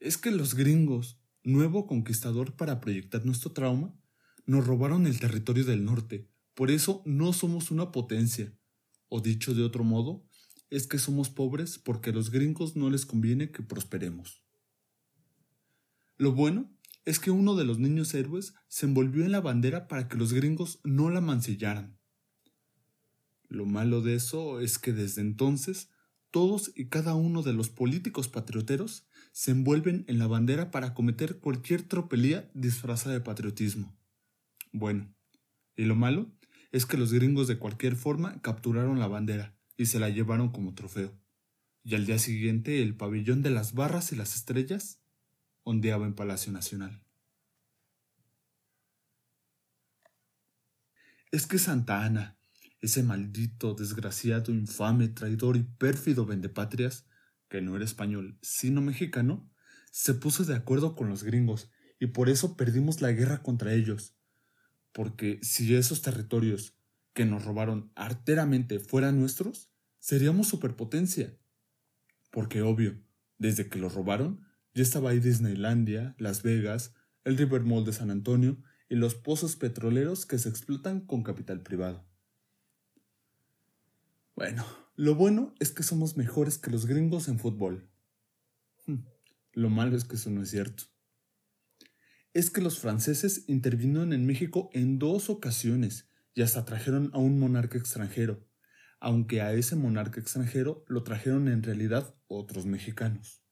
Es 0.01 0.17
que 0.17 0.31
los 0.31 0.55
gringos, 0.55 1.21
nuevo 1.45 1.87
conquistador 1.87 2.57
para 2.57 2.81
proyectar 2.81 3.25
nuestro 3.25 3.53
trauma, 3.53 3.95
nos 4.47 4.67
robaron 4.67 5.07
el 5.07 5.21
territorio 5.21 5.65
del 5.65 5.85
norte, 5.85 6.29
por 6.55 6.71
eso 6.71 7.03
no 7.07 7.33
somos 7.33 7.71
una 7.71 7.93
potencia, 7.93 8.53
o 9.09 9.21
dicho 9.21 9.55
de 9.55 9.63
otro 9.63 9.85
modo, 9.85 10.27
es 10.73 10.87
que 10.87 10.99
somos 10.99 11.29
pobres 11.29 11.79
porque 11.79 12.11
a 12.11 12.13
los 12.15 12.31
gringos 12.31 12.77
no 12.77 12.89
les 12.89 13.05
conviene 13.05 13.51
que 13.51 13.63
prosperemos. 13.63 14.43
Lo 16.17 16.33
bueno 16.33 16.75
es 17.05 17.21
que 17.21 17.31
uno 17.31 17.57
de 17.57 17.67
los 17.67 17.79
niños 17.79 18.15
héroes 18.15 18.55
se 18.69 18.87
envolvió 18.87 19.27
en 19.27 19.33
la 19.33 19.43
bandera 19.43 19.87
para 19.87 20.09
que 20.09 20.17
los 20.17 20.33
gringos 20.33 20.81
no 20.83 21.11
la 21.11 21.21
mancillaran. 21.21 21.99
Lo 23.49 23.67
malo 23.67 24.01
de 24.01 24.15
eso 24.15 24.61
es 24.61 24.79
que 24.79 24.95
desde 24.95 25.21
entonces 25.21 25.91
todos 26.31 26.73
y 26.75 26.87
cada 26.87 27.15
uno 27.17 27.43
de 27.43 27.53
los 27.53 27.69
políticos 27.69 28.29
patrioteros 28.29 29.07
se 29.33 29.51
envuelven 29.51 30.07
en 30.09 30.19
la 30.19 30.27
bandera 30.27 30.71
para 30.71 30.95
cometer 30.95 31.39
cualquier 31.39 31.83
tropelía 31.83 32.51
disfrazada 32.55 33.15
de 33.15 33.21
patriotismo. 33.21 33.95
Bueno, 34.73 35.15
y 35.77 35.85
lo 35.85 35.97
malo 35.97 36.33
es 36.71 36.87
que 36.87 36.97
los 36.97 37.13
gringos 37.13 37.47
de 37.47 37.59
cualquier 37.59 37.95
forma 37.95 38.41
capturaron 38.41 38.99
la 38.99 39.09
bandera, 39.09 39.55
y 39.77 39.87
se 39.87 39.99
la 39.99 40.09
llevaron 40.09 40.51
como 40.51 40.75
trofeo. 40.75 41.19
Y 41.85 41.95
al 41.95 42.07
día 42.07 42.19
siguiente 42.19 42.83
el 42.83 42.97
pabellón 42.97 43.43
de 43.43 43.51
las 43.51 43.75
barras 43.75 44.13
y 44.13 44.17
las 44.17 44.37
estrellas 44.37 45.01
ondeaba 45.65 46.07
en 46.07 46.15
Palacio 46.15 46.53
Nacional. 46.53 47.03
Es 51.31 51.47
que 51.47 51.59
Santa 51.59 52.05
Ana, 52.05 52.39
ese 52.81 53.03
maldito, 53.03 53.75
desgraciado, 53.75 54.53
infame, 54.53 55.09
traidor 55.09 55.57
y 55.57 55.63
pérfido 55.63 56.27
vendepatrias, 56.27 57.07
que 57.49 57.63
no 57.63 57.75
era 57.77 57.85
español, 57.85 58.39
sino 58.43 58.81
mexicano, 58.81 59.51
se 59.91 60.15
puso 60.15 60.45
de 60.45 60.57
acuerdo 60.57 60.95
con 60.95 61.09
los 61.09 61.23
gringos 61.23 61.71
y 61.99 62.09
por 62.09 62.29
eso 62.29 62.57
perdimos 62.57 63.01
la 63.01 63.13
guerra 63.13 63.43
contra 63.43 63.73
ellos. 63.73 64.17
Porque 64.93 65.39
si 65.43 65.75
esos 65.75 66.03
territorios 66.03 66.77
que 67.13 67.25
nos 67.25 67.45
robaron 67.45 67.93
arteramente 67.95 68.79
fueran 68.79 69.21
nuestros, 69.21 69.71
seríamos 69.99 70.49
superpotencia. 70.49 71.37
Porque 72.31 72.63
obvio, 72.63 73.03
desde 73.39 73.69
que 73.69 73.79
los 73.79 73.95
robaron, 73.95 74.47
ya 74.75 74.83
estaba 74.83 75.11
ahí 75.11 75.21
Disneylandia, 75.21 76.15
Las 76.19 76.43
Vegas, 76.43 76.95
el 77.25 77.37
River 77.37 77.63
Mall 77.63 77.85
de 77.85 77.93
San 77.93 78.11
Antonio 78.11 78.63
y 78.89 78.97
los 78.97 79.15
pozos 79.15 79.57
petroleros 79.57 80.27
que 80.27 80.39
se 80.39 80.49
explotan 80.49 81.01
con 81.01 81.23
capital 81.23 81.63
privado. 81.63 82.07
Bueno, 84.35 84.65
lo 84.97 85.15
bueno 85.15 85.55
es 85.61 85.73
que 85.73 85.83
somos 85.83 86.17
mejores 86.17 86.59
que 86.59 86.71
los 86.71 86.87
gringos 86.87 87.29
en 87.29 87.39
fútbol. 87.39 87.91
Hmm, 88.87 89.05
lo 89.53 89.69
malo 89.69 89.97
es 89.97 90.05
que 90.05 90.17
eso 90.17 90.31
no 90.31 90.43
es 90.43 90.51
cierto. 90.51 90.85
Es 92.33 92.51
que 92.51 92.63
los 92.63 92.79
franceses 92.79 93.45
intervinieron 93.47 94.15
en 94.15 94.25
México 94.25 94.71
en 94.73 94.99
dos 94.99 95.29
ocasiones 95.29 96.09
y 96.35 96.43
hasta 96.43 96.65
trajeron 96.65 97.11
a 97.13 97.19
un 97.19 97.39
monarca 97.39 97.79
extranjero, 97.79 98.49
aunque 99.01 99.41
a 99.41 99.53
ese 99.53 99.77
monarca 99.77 100.21
extranjero 100.21 100.85
lo 100.89 101.03
trajeron 101.03 101.49
en 101.49 101.63
realidad 101.63 102.15
otros 102.27 102.67
mexicanos. 102.67 103.43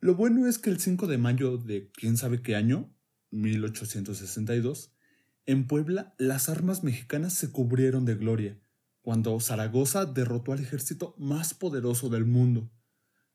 Lo 0.00 0.14
bueno 0.14 0.46
es 0.46 0.58
que 0.58 0.70
el 0.70 0.78
5 0.78 1.06
de 1.06 1.18
mayo 1.18 1.56
de 1.56 1.90
quién 1.92 2.16
sabe 2.16 2.42
qué 2.42 2.54
año, 2.56 2.94
1862, 3.30 4.92
en 5.46 5.66
Puebla 5.66 6.14
las 6.18 6.48
armas 6.48 6.82
mexicanas 6.82 7.32
se 7.32 7.50
cubrieron 7.50 8.04
de 8.04 8.16
gloria, 8.16 8.60
cuando 9.00 9.38
Zaragoza 9.40 10.04
derrotó 10.04 10.52
al 10.52 10.60
ejército 10.60 11.14
más 11.18 11.54
poderoso 11.54 12.08
del 12.08 12.24
mundo. 12.24 12.70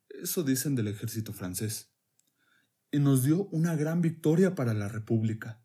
Eso 0.10 0.44
dicen 0.44 0.76
del 0.76 0.90
ejército 0.90 1.32
francés. 1.32 1.90
Y 2.92 3.00
nos 3.00 3.24
dio 3.24 3.46
una 3.46 3.76
gran 3.76 4.02
victoria 4.02 4.54
para 4.54 4.74
la 4.74 4.90
República. 4.90 5.61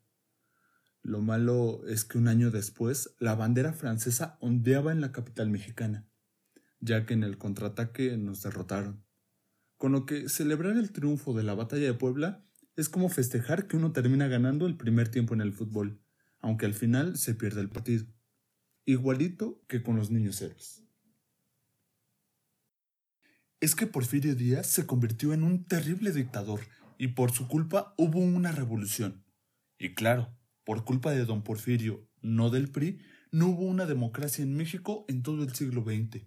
Lo 1.07 1.21
malo 1.21 1.87
es 1.87 2.03
que 2.03 2.17
un 2.17 2.27
año 2.27 2.51
después 2.51 3.15
la 3.17 3.33
bandera 3.33 3.71
francesa 3.71 4.37
ondeaba 4.41 4.91
en 4.91 4.99
la 4.99 5.13
capital 5.13 5.49
mexicana, 5.49 6.05
ya 6.81 7.05
que 7.05 7.13
en 7.13 7.23
el 7.23 7.37
contraataque 7.37 8.17
nos 8.17 8.43
derrotaron. 8.43 9.05
Con 9.77 9.93
lo 9.93 10.05
que 10.05 10.27
celebrar 10.27 10.75
el 10.75 10.91
triunfo 10.91 11.33
de 11.33 11.43
la 11.43 11.53
batalla 11.53 11.85
de 11.85 11.93
Puebla 11.93 12.45
es 12.75 12.89
como 12.89 13.07
festejar 13.07 13.67
que 13.67 13.77
uno 13.77 13.93
termina 13.93 14.27
ganando 14.27 14.65
el 14.65 14.75
primer 14.75 15.07
tiempo 15.07 15.33
en 15.33 15.39
el 15.39 15.53
fútbol, 15.53 16.01
aunque 16.41 16.65
al 16.65 16.73
final 16.73 17.17
se 17.17 17.35
pierde 17.35 17.61
el 17.61 17.69
partido. 17.69 18.05
Igualito 18.83 19.63
que 19.69 19.81
con 19.81 19.95
los 19.95 20.11
niños 20.11 20.41
héroes. 20.41 20.83
Es 23.61 23.75
que 23.75 23.87
Porfirio 23.87 24.35
Díaz 24.35 24.67
se 24.67 24.85
convirtió 24.85 25.31
en 25.31 25.43
un 25.43 25.63
terrible 25.63 26.11
dictador 26.11 26.59
y 26.97 27.07
por 27.07 27.31
su 27.31 27.47
culpa 27.47 27.93
hubo 27.97 28.19
una 28.19 28.51
revolución. 28.51 29.23
Y 29.79 29.93
claro, 29.93 30.36
por 30.67 30.83
culpa 30.83 31.11
de 31.11 31.23
don 31.23 31.43
Porfirio, 31.43 32.05
no 32.21 32.49
del 32.49 32.69
PRI, 32.69 32.99
no 33.31 33.47
hubo 33.47 33.63
una 33.63 33.85
democracia 33.85 34.43
en 34.43 34.53
México 34.53 35.05
en 35.07 35.23
todo 35.23 35.43
el 35.43 35.55
siglo 35.55 35.85
XX. 35.85 36.25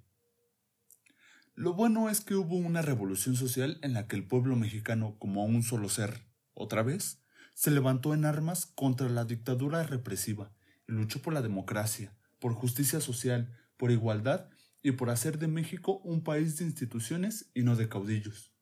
Lo 1.55 1.75
bueno 1.75 2.09
es 2.09 2.23
que 2.23 2.35
hubo 2.37 2.57
una 2.57 2.81
revolución 2.81 3.37
social 3.37 3.79
en 3.83 3.93
la 3.93 4.09
que 4.09 4.17
el 4.17 4.27
pueblo 4.27 4.57
mexicano, 4.57 5.19
como 5.19 5.45
un 5.45 5.63
solo 5.63 5.91
ser, 5.91 6.25
otra 6.55 6.83
vez, 6.83 7.23
se 7.53 7.71
levantó 7.71 8.15
en 8.15 8.25
armas 8.25 8.65
contra 8.65 9.11
la 9.11 9.27
dictadura 9.27 9.83
represiva 9.83 10.55
y 10.89 10.93
luchó 10.93 11.21
por 11.21 11.35
la 11.35 11.43
democracia, 11.43 12.17
por 12.39 12.55
justicia 12.55 13.03
social, 13.03 13.55
por 13.77 13.91
igualdad 13.91 14.49
y 14.83 14.93
por 14.93 15.11
hacer 15.11 15.39
de 15.39 15.49
México 15.49 15.99
un 16.03 16.25
país 16.25 16.57
de 16.57 16.65
instituciones 16.65 17.51
y 17.53 17.63
no 17.63 17.77
de 17.77 17.91
caudillos. 17.91 18.55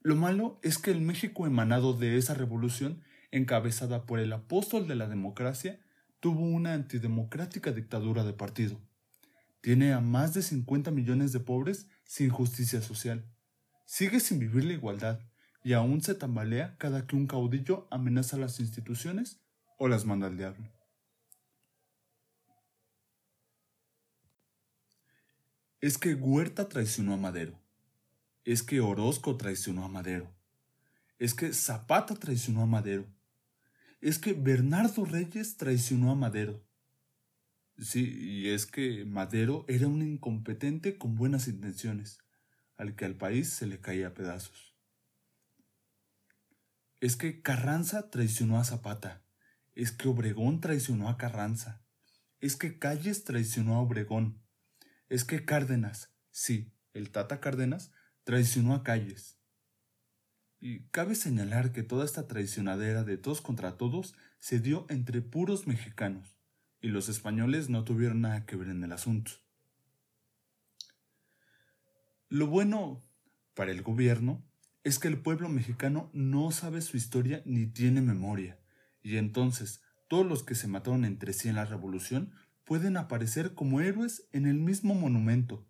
Lo 0.00 0.16
malo 0.16 0.58
es 0.64 0.78
que 0.78 0.90
el 0.90 1.00
México 1.00 1.46
emanado 1.46 1.92
de 1.92 2.16
esa 2.16 2.34
revolución, 2.34 3.04
encabezada 3.30 4.06
por 4.06 4.18
el 4.18 4.32
apóstol 4.32 4.88
de 4.88 4.96
la 4.96 5.08
democracia, 5.08 5.80
tuvo 6.20 6.40
una 6.40 6.74
antidemocrática 6.74 7.72
dictadura 7.72 8.24
de 8.24 8.32
partido. 8.32 8.80
Tiene 9.60 9.92
a 9.92 10.00
más 10.00 10.34
de 10.34 10.42
50 10.42 10.90
millones 10.90 11.32
de 11.32 11.40
pobres 11.40 11.86
sin 12.04 12.30
justicia 12.30 12.80
social. 12.80 13.24
Sigue 13.84 14.20
sin 14.20 14.38
vivir 14.38 14.64
la 14.64 14.72
igualdad 14.72 15.20
y 15.62 15.74
aún 15.74 16.00
se 16.00 16.14
tambalea 16.14 16.76
cada 16.78 17.06
que 17.06 17.16
un 17.16 17.26
caudillo 17.26 17.86
amenaza 17.90 18.36
las 18.36 18.60
instituciones 18.60 19.40
o 19.78 19.88
las 19.88 20.04
manda 20.04 20.26
al 20.26 20.36
diablo. 20.36 20.70
Es 25.80 25.96
que 25.96 26.14
Huerta 26.14 26.68
traicionó 26.68 27.14
a 27.14 27.16
Madero. 27.16 27.58
Es 28.44 28.62
que 28.62 28.80
Orozco 28.80 29.36
traicionó 29.36 29.84
a 29.84 29.88
Madero. 29.88 30.30
Es 31.18 31.32
que 31.34 31.52
Zapata 31.52 32.14
traicionó 32.14 32.62
a 32.62 32.66
Madero. 32.66 33.06
Es 34.00 34.18
que 34.18 34.32
Bernardo 34.32 35.04
Reyes 35.04 35.58
traicionó 35.58 36.10
a 36.10 36.14
Madero. 36.14 36.64
Sí, 37.78 38.16
y 38.18 38.48
es 38.48 38.64
que 38.64 39.04
Madero 39.04 39.66
era 39.68 39.88
un 39.88 40.02
incompetente 40.02 40.96
con 40.96 41.16
buenas 41.16 41.48
intenciones, 41.48 42.18
al 42.76 42.94
que 42.94 43.04
al 43.04 43.16
país 43.16 43.50
se 43.50 43.66
le 43.66 43.78
caía 43.80 44.14
pedazos. 44.14 44.74
Es 47.00 47.16
que 47.16 47.42
Carranza 47.42 48.10
traicionó 48.10 48.58
a 48.58 48.64
Zapata. 48.64 49.22
Es 49.74 49.92
que 49.92 50.08
Obregón 50.08 50.60
traicionó 50.60 51.08
a 51.08 51.18
Carranza. 51.18 51.82
Es 52.40 52.56
que 52.56 52.78
Calles 52.78 53.24
traicionó 53.24 53.76
a 53.76 53.80
Obregón. 53.80 54.42
Es 55.08 55.24
que 55.24 55.44
Cárdenas, 55.44 56.10
sí, 56.30 56.72
el 56.94 57.10
Tata 57.10 57.40
Cárdenas, 57.40 57.92
traicionó 58.24 58.74
a 58.74 58.82
Calles. 58.82 59.39
Y 60.60 60.80
cabe 60.90 61.14
señalar 61.14 61.72
que 61.72 61.82
toda 61.82 62.04
esta 62.04 62.28
traicionadera 62.28 63.02
de 63.02 63.16
todos 63.16 63.40
contra 63.40 63.76
todos 63.78 64.14
se 64.38 64.60
dio 64.60 64.86
entre 64.90 65.22
puros 65.22 65.66
mexicanos 65.66 66.40
y 66.80 66.88
los 66.88 67.08
españoles 67.08 67.68
no 67.68 67.84
tuvieron 67.84 68.22
nada 68.22 68.46
que 68.46 68.56
ver 68.56 68.68
en 68.68 68.82
el 68.82 68.92
asunto. 68.92 69.32
Lo 72.28 72.46
bueno 72.46 73.02
para 73.54 73.72
el 73.72 73.82
gobierno 73.82 74.42
es 74.84 74.98
que 74.98 75.08
el 75.08 75.20
pueblo 75.20 75.48
mexicano 75.48 76.10
no 76.12 76.50
sabe 76.52 76.80
su 76.80 76.96
historia 76.96 77.42
ni 77.44 77.66
tiene 77.66 78.00
memoria, 78.00 78.58
y 79.02 79.16
entonces 79.16 79.82
todos 80.08 80.26
los 80.26 80.42
que 80.42 80.54
se 80.54 80.68
mataron 80.68 81.04
entre 81.04 81.32
sí 81.32 81.48
en 81.48 81.56
la 81.56 81.64
revolución 81.64 82.32
pueden 82.64 82.96
aparecer 82.96 83.54
como 83.54 83.80
héroes 83.80 84.28
en 84.32 84.46
el 84.46 84.58
mismo 84.58 84.94
monumento. 84.94 85.66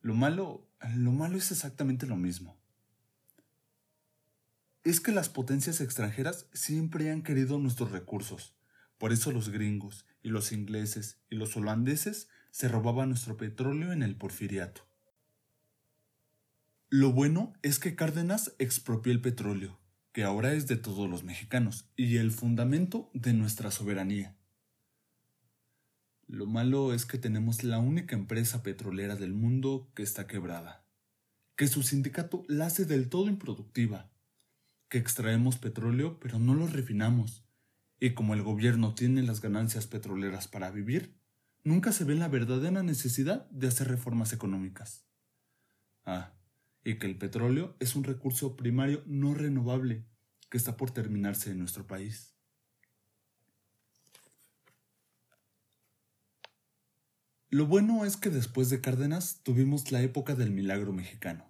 Lo 0.00 0.14
malo, 0.14 0.70
lo 0.96 1.12
malo 1.12 1.36
es 1.36 1.50
exactamente 1.50 2.06
lo 2.06 2.16
mismo. 2.16 2.61
Es 4.84 5.00
que 5.00 5.12
las 5.12 5.28
potencias 5.28 5.80
extranjeras 5.80 6.46
siempre 6.52 7.10
han 7.10 7.22
querido 7.22 7.58
nuestros 7.58 7.92
recursos. 7.92 8.54
Por 8.98 9.12
eso 9.12 9.32
los 9.32 9.48
gringos, 9.48 10.06
y 10.22 10.28
los 10.28 10.52
ingleses 10.52 11.18
y 11.28 11.36
los 11.36 11.56
holandeses 11.56 12.28
se 12.50 12.68
robaban 12.68 13.08
nuestro 13.08 13.36
petróleo 13.36 13.92
en 13.92 14.02
el 14.02 14.16
porfiriato. 14.16 14.86
Lo 16.88 17.12
bueno 17.12 17.54
es 17.62 17.78
que 17.78 17.96
Cárdenas 17.96 18.54
expropió 18.58 19.12
el 19.12 19.20
petróleo, 19.20 19.80
que 20.12 20.24
ahora 20.24 20.52
es 20.52 20.66
de 20.66 20.76
todos 20.76 21.08
los 21.08 21.24
mexicanos 21.24 21.88
y 21.96 22.18
el 22.18 22.30
fundamento 22.30 23.10
de 23.14 23.32
nuestra 23.32 23.70
soberanía. 23.70 24.36
Lo 26.26 26.46
malo 26.46 26.92
es 26.92 27.06
que 27.06 27.18
tenemos 27.18 27.64
la 27.64 27.78
única 27.78 28.14
empresa 28.14 28.62
petrolera 28.62 29.16
del 29.16 29.32
mundo 29.32 29.90
que 29.94 30.02
está 30.02 30.26
quebrada, 30.26 30.84
que 31.56 31.66
su 31.66 31.82
sindicato 31.82 32.44
la 32.46 32.66
hace 32.66 32.84
del 32.84 33.08
todo 33.08 33.28
improductiva, 33.28 34.10
que 34.92 34.98
extraemos 34.98 35.56
petróleo 35.56 36.20
pero 36.20 36.38
no 36.38 36.54
lo 36.54 36.66
refinamos, 36.66 37.42
y 37.98 38.10
como 38.10 38.34
el 38.34 38.42
gobierno 38.42 38.94
tiene 38.94 39.22
las 39.22 39.40
ganancias 39.40 39.86
petroleras 39.86 40.48
para 40.48 40.70
vivir, 40.70 41.16
nunca 41.64 41.92
se 41.92 42.04
ve 42.04 42.14
la 42.14 42.28
verdadera 42.28 42.82
necesidad 42.82 43.48
de 43.48 43.68
hacer 43.68 43.88
reformas 43.88 44.34
económicas. 44.34 45.06
Ah, 46.04 46.34
y 46.84 46.98
que 46.98 47.06
el 47.06 47.16
petróleo 47.16 47.74
es 47.80 47.96
un 47.96 48.04
recurso 48.04 48.54
primario 48.54 49.02
no 49.06 49.32
renovable 49.32 50.04
que 50.50 50.58
está 50.58 50.76
por 50.76 50.90
terminarse 50.90 51.52
en 51.52 51.60
nuestro 51.60 51.86
país. 51.86 52.34
Lo 57.48 57.64
bueno 57.64 58.04
es 58.04 58.18
que 58.18 58.28
después 58.28 58.68
de 58.68 58.82
Cárdenas 58.82 59.40
tuvimos 59.42 59.90
la 59.90 60.02
época 60.02 60.34
del 60.34 60.50
milagro 60.50 60.92
mexicano. 60.92 61.46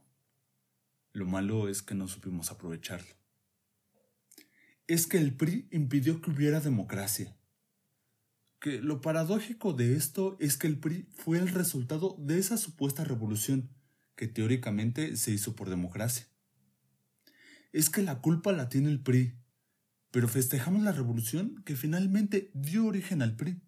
Lo 1.12 1.26
malo 1.26 1.68
es 1.68 1.82
que 1.82 1.96
no 1.96 2.06
supimos 2.06 2.52
aprovecharlo 2.52 3.21
es 4.88 5.06
que 5.06 5.18
el 5.18 5.34
PRI 5.34 5.68
impidió 5.70 6.20
que 6.20 6.30
hubiera 6.30 6.60
democracia. 6.60 7.36
Que 8.60 8.80
lo 8.80 9.00
paradójico 9.00 9.72
de 9.72 9.96
esto 9.96 10.36
es 10.40 10.56
que 10.56 10.66
el 10.66 10.78
PRI 10.78 11.08
fue 11.14 11.38
el 11.38 11.48
resultado 11.48 12.16
de 12.18 12.38
esa 12.38 12.56
supuesta 12.56 13.04
revolución, 13.04 13.70
que 14.16 14.28
teóricamente 14.28 15.16
se 15.16 15.30
hizo 15.30 15.56
por 15.56 15.70
democracia. 15.70 16.26
Es 17.72 17.90
que 17.90 18.02
la 18.02 18.20
culpa 18.20 18.52
la 18.52 18.68
tiene 18.68 18.90
el 18.90 19.00
PRI, 19.00 19.34
pero 20.10 20.28
festejamos 20.28 20.82
la 20.82 20.92
revolución 20.92 21.62
que 21.64 21.76
finalmente 21.76 22.50
dio 22.54 22.86
origen 22.86 23.22
al 23.22 23.36
PRI. 23.36 23.62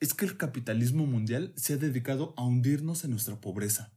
Es 0.00 0.14
que 0.14 0.24
el 0.24 0.36
capitalismo 0.36 1.06
mundial 1.06 1.52
se 1.56 1.74
ha 1.74 1.76
dedicado 1.76 2.34
a 2.36 2.44
hundirnos 2.44 3.04
en 3.04 3.12
nuestra 3.12 3.40
pobreza, 3.40 3.94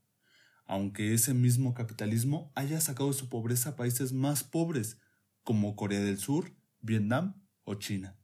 aunque 0.65 1.13
ese 1.13 1.33
mismo 1.33 1.73
capitalismo 1.73 2.51
haya 2.53 2.79
sacado 2.79 3.11
de 3.11 3.17
su 3.17 3.27
pobreza 3.27 3.69
a 3.69 3.75
países 3.75 4.13
más 4.13 4.43
pobres 4.43 4.99
como 5.45 5.75
Corea 5.75 6.01
del 6.01 6.17
Sur, 6.17 6.51
Vietnam 6.81 7.39
o 7.65 7.75
China. 7.75 8.17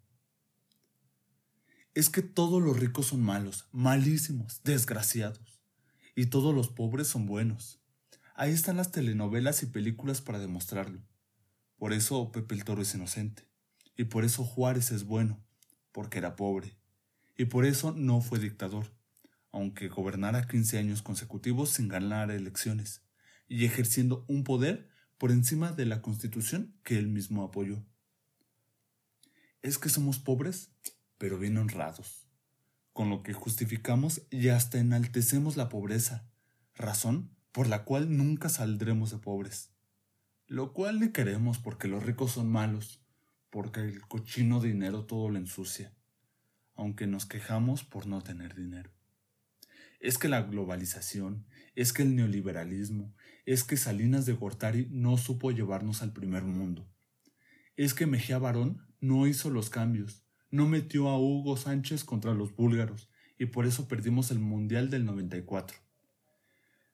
Es 1.93 2.10
que 2.10 2.23
todos 2.23 2.62
los 2.62 2.79
ricos 2.79 3.05
son 3.05 3.21
malos, 3.21 3.69
malísimos, 3.71 4.62
desgraciados, 4.63 5.62
y 6.15 6.25
todos 6.25 6.53
los 6.53 6.69
pobres 6.69 7.07
son 7.07 7.27
buenos. 7.27 7.79
Ahí 8.34 8.51
están 8.51 8.77
las 8.77 8.91
telenovelas 8.91 9.62
y 9.62 9.67
películas 9.67 10.19
para 10.19 10.39
demostrarlo. 10.39 11.03
Por 11.77 11.93
eso 11.93 12.31
Pepe 12.31 12.55
el 12.55 12.63
Toro 12.63 12.81
es 12.81 12.95
inocente, 12.95 13.47
y 13.95 14.05
por 14.05 14.25
eso 14.25 14.43
Juárez 14.43 14.91
es 14.91 15.03
bueno, 15.03 15.45
porque 15.91 16.17
era 16.17 16.36
pobre, 16.36 16.75
y 17.38 17.45
por 17.45 17.65
eso 17.65 17.91
no 17.91 18.21
fue 18.21 18.39
dictador, 18.39 18.95
aunque 19.51 19.89
gobernara 19.89 20.47
15 20.47 20.79
años 20.79 21.03
consecutivos 21.03 21.69
sin 21.69 21.88
ganar 21.88 22.31
elecciones, 22.31 23.03
y 23.47 23.65
ejerciendo 23.65 24.25
un 24.27 24.43
poder 24.43 24.90
por 25.21 25.31
encima 25.31 25.71
de 25.71 25.86
la 25.86 26.01
constitución 26.01 26.73
que 26.81 26.97
él 26.97 27.07
mismo 27.07 27.43
apoyó. 27.43 27.86
Es 29.62 29.77
que 29.77 29.88
somos 29.88 30.17
pobres, 30.17 30.71
pero 31.19 31.38
bien 31.38 31.60
honrados, 31.60 32.27
con 32.91 33.12
lo 33.12 33.21
que 33.21 33.34
justificamos 33.34 34.23
y 34.31 34.47
hasta 34.47 34.79
enaltecemos 34.79 35.57
la 35.57 35.69
pobreza, 35.69 36.27
razón 36.73 37.29
por 37.51 37.67
la 37.67 37.84
cual 37.84 38.17
nunca 38.17 38.49
saldremos 38.49 39.12
de 39.12 39.19
pobres. 39.19 39.69
Lo 40.47 40.73
cual 40.73 40.99
ni 40.99 41.12
queremos 41.12 41.60
porque 41.60 41.88
los 41.88 42.01
ricos 42.01 42.31
son 42.31 42.49
malos, 42.49 43.05
porque 43.51 43.81
el 43.81 44.01
cochino 44.01 44.60
dinero 44.60 45.05
todo 45.05 45.29
lo 45.29 45.38
ensucia, 45.38 45.93
aunque 46.73 47.05
nos 47.05 47.27
quejamos 47.27 47.84
por 47.84 48.07
no 48.07 48.23
tener 48.23 48.55
dinero. 48.55 48.89
Es 49.99 50.17
que 50.17 50.29
la 50.29 50.41
globalización, 50.41 51.45
es 51.75 51.93
que 51.93 52.01
el 52.01 52.15
neoliberalismo, 52.15 53.13
es 53.45 53.63
que 53.63 53.77
Salinas 53.77 54.25
de 54.25 54.34
Gortari 54.34 54.88
no 54.91 55.17
supo 55.17 55.51
llevarnos 55.51 56.01
al 56.01 56.13
primer 56.13 56.43
mundo. 56.43 56.88
Es 57.75 57.93
que 57.93 58.06
Mejía 58.06 58.38
Barón 58.38 58.86
no 58.99 59.27
hizo 59.27 59.49
los 59.49 59.69
cambios, 59.69 60.23
no 60.49 60.67
metió 60.67 61.10
a 61.10 61.17
Hugo 61.17 61.58
Sánchez 61.58 62.04
contra 62.04 62.34
los 62.34 62.56
búlgaros, 62.56 63.10
y 63.38 63.47
por 63.47 63.65
eso 63.65 63.88
perdimos 63.88 64.30
el 64.32 64.39
Mundial 64.39 64.89
del 64.89 65.06
94. 65.06 65.77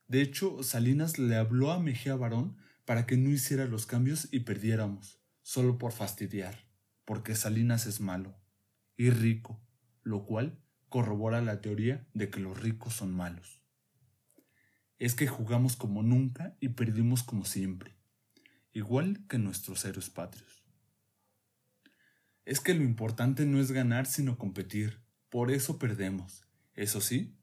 De 0.07 0.21
hecho, 0.21 0.63
Salinas 0.63 1.19
le 1.19 1.35
habló 1.35 1.71
a 1.71 1.79
Mejía 1.79 2.15
Barón 2.15 2.55
para 2.85 3.05
que 3.05 3.17
no 3.17 3.29
hiciera 3.29 3.65
los 3.65 3.85
cambios 3.85 4.29
y 4.31 4.41
perdiéramos, 4.41 5.19
solo 5.41 5.77
por 5.77 5.91
fastidiar, 5.91 6.69
porque 7.03 7.35
Salinas 7.35 7.85
es 7.85 7.99
malo 7.99 8.37
y 8.95 9.09
rico, 9.09 9.61
lo 10.03 10.25
cual 10.25 10.59
corrobora 10.87 11.41
la 11.41 11.59
teoría 11.59 12.07
de 12.13 12.29
que 12.29 12.39
los 12.39 12.59
ricos 12.59 12.93
son 12.93 13.11
malos. 13.11 13.56
Es 14.99 15.13
que 15.13 15.27
jugamos 15.27 15.75
como 15.75 16.01
nunca 16.01 16.55
y 16.59 16.69
perdimos 16.69 17.21
como 17.21 17.45
siempre, 17.45 17.95
igual 18.73 19.25
que 19.27 19.37
nuestros 19.37 19.85
héroes 19.85 20.09
patrios. 20.09 20.63
Es 22.45 22.59
que 22.59 22.73
lo 22.73 22.83
importante 22.83 23.45
no 23.45 23.59
es 23.59 23.71
ganar 23.71 24.07
sino 24.07 24.39
competir, 24.39 24.99
por 25.29 25.51
eso 25.51 25.77
perdemos, 25.77 26.47
eso 26.73 26.99
sí, 26.99 27.35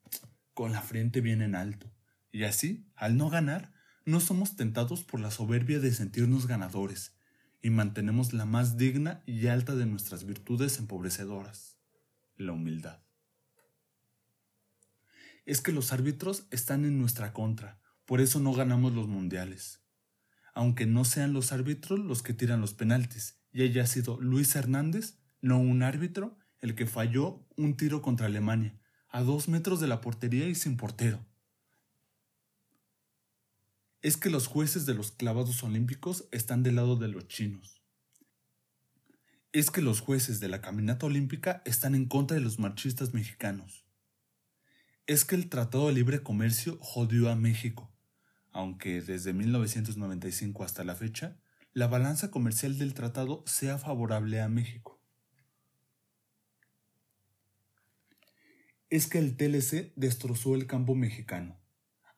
con 0.53 0.73
la 0.73 0.83
frente 0.83 1.21
bien 1.21 1.43
en 1.43 1.55
alto, 1.55 1.93
y 2.33 2.43
así, 2.43 2.89
al 2.97 3.17
no 3.17 3.31
ganar, 3.31 3.73
no 4.05 4.19
somos 4.19 4.57
tentados 4.57 5.05
por 5.05 5.21
la 5.21 5.31
soberbia 5.31 5.79
de 5.79 5.93
sentirnos 5.93 6.49
ganadores, 6.49 7.15
y 7.63 7.71
mantenemos 7.71 8.33
la 8.33 8.47
más 8.47 8.77
digna 8.77 9.23
y 9.27 9.47
alta 9.47 9.77
de 9.77 9.87
nuestras 9.87 10.27
virtudes 10.27 10.79
empobrecedoras, 10.79 11.79
la 12.37 12.53
humildad 12.53 13.05
es 15.47 15.61
que 15.61 15.73
los 15.73 15.93
árbitros 15.93 16.47
están 16.51 16.85
en 16.85 16.99
nuestra 16.99 17.33
contra, 17.33 17.81
por 18.07 18.21
eso 18.21 18.41
no 18.41 18.53
ganamos 18.53 18.95
los 18.95 19.09
mundiales. 19.09 19.83
Aunque 20.55 20.87
no 20.87 21.05
sean 21.05 21.33
los 21.33 21.53
árbitros 21.53 21.99
los 21.99 22.23
que 22.23 22.33
tiran 22.33 22.61
los 22.61 22.75
penaltis, 22.75 23.41
y 23.53 23.63
haya 23.63 23.87
sido 23.87 24.19
Luis 24.21 24.55
Hernández, 24.57 25.19
no 25.41 25.59
un 25.59 25.83
árbitro, 25.83 26.39
el 26.61 26.75
que 26.75 26.87
falló 26.87 27.47
un 27.57 27.77
tiro 27.77 28.01
contra 28.01 28.27
Alemania, 28.27 28.79
a 29.09 29.23
dos 29.23 29.49
metros 29.49 29.81
de 29.81 29.87
la 29.87 30.01
portería 30.01 30.49
y 30.49 30.55
sin 30.55 30.77
portero. 30.77 31.25
Es 34.01 34.17
que 34.17 34.31
los 34.31 34.47
jueces 34.47 34.87
de 34.87 34.95
los 34.95 35.13
clavados 35.13 35.63
olímpicos 35.63 36.27
están 36.31 36.63
del 36.63 36.77
lado 36.77 36.97
de 36.97 37.09
los 37.09 37.29
chinos. 37.29 37.83
Es 39.53 39.71
que 39.71 39.83
los 39.83 40.01
jueces 40.01 40.41
de 40.41 40.49
la 40.49 40.61
caminata 40.61 41.07
olímpica 41.07 41.63
están 41.65 41.95
en 41.95 42.07
contra 42.07 42.35
de 42.35 42.43
los 42.43 42.59
marchistas 42.59 43.15
mexicanos 43.15 43.84
es 45.07 45.27
que 45.27 45.35
el 45.35 45.51
Tratado 45.51 45.89
de 45.89 45.93
Libre 45.93 46.23
Comercio 46.23 46.79
jodió 46.81 47.29
a 47.29 47.37
México, 47.37 47.93
aunque 48.53 49.03
desde 49.03 49.35
1995 49.35 50.65
hasta 50.65 50.83
la 50.83 50.95
fecha, 50.95 51.37
la 51.75 51.89
balanza 51.89 52.31
comercial 52.31 52.79
del 52.79 52.95
tratado 52.95 53.43
sea 53.47 53.77
favorable 53.77 54.41
a 54.41 54.49
México. 54.49 54.99
Es 58.89 59.07
que 59.07 59.19
el 59.19 59.37
TLC 59.37 59.93
destrozó 59.95 60.55
el 60.55 60.67
campo 60.67 60.95
mexicano, 60.95 61.59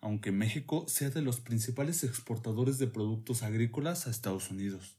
aunque 0.00 0.30
México 0.30 0.86
sea 0.86 1.10
de 1.10 1.22
los 1.22 1.40
principales 1.40 2.04
exportadores 2.04 2.78
de 2.78 2.86
productos 2.86 3.42
agrícolas 3.42 4.06
a 4.06 4.10
Estados 4.10 4.50
Unidos, 4.52 4.96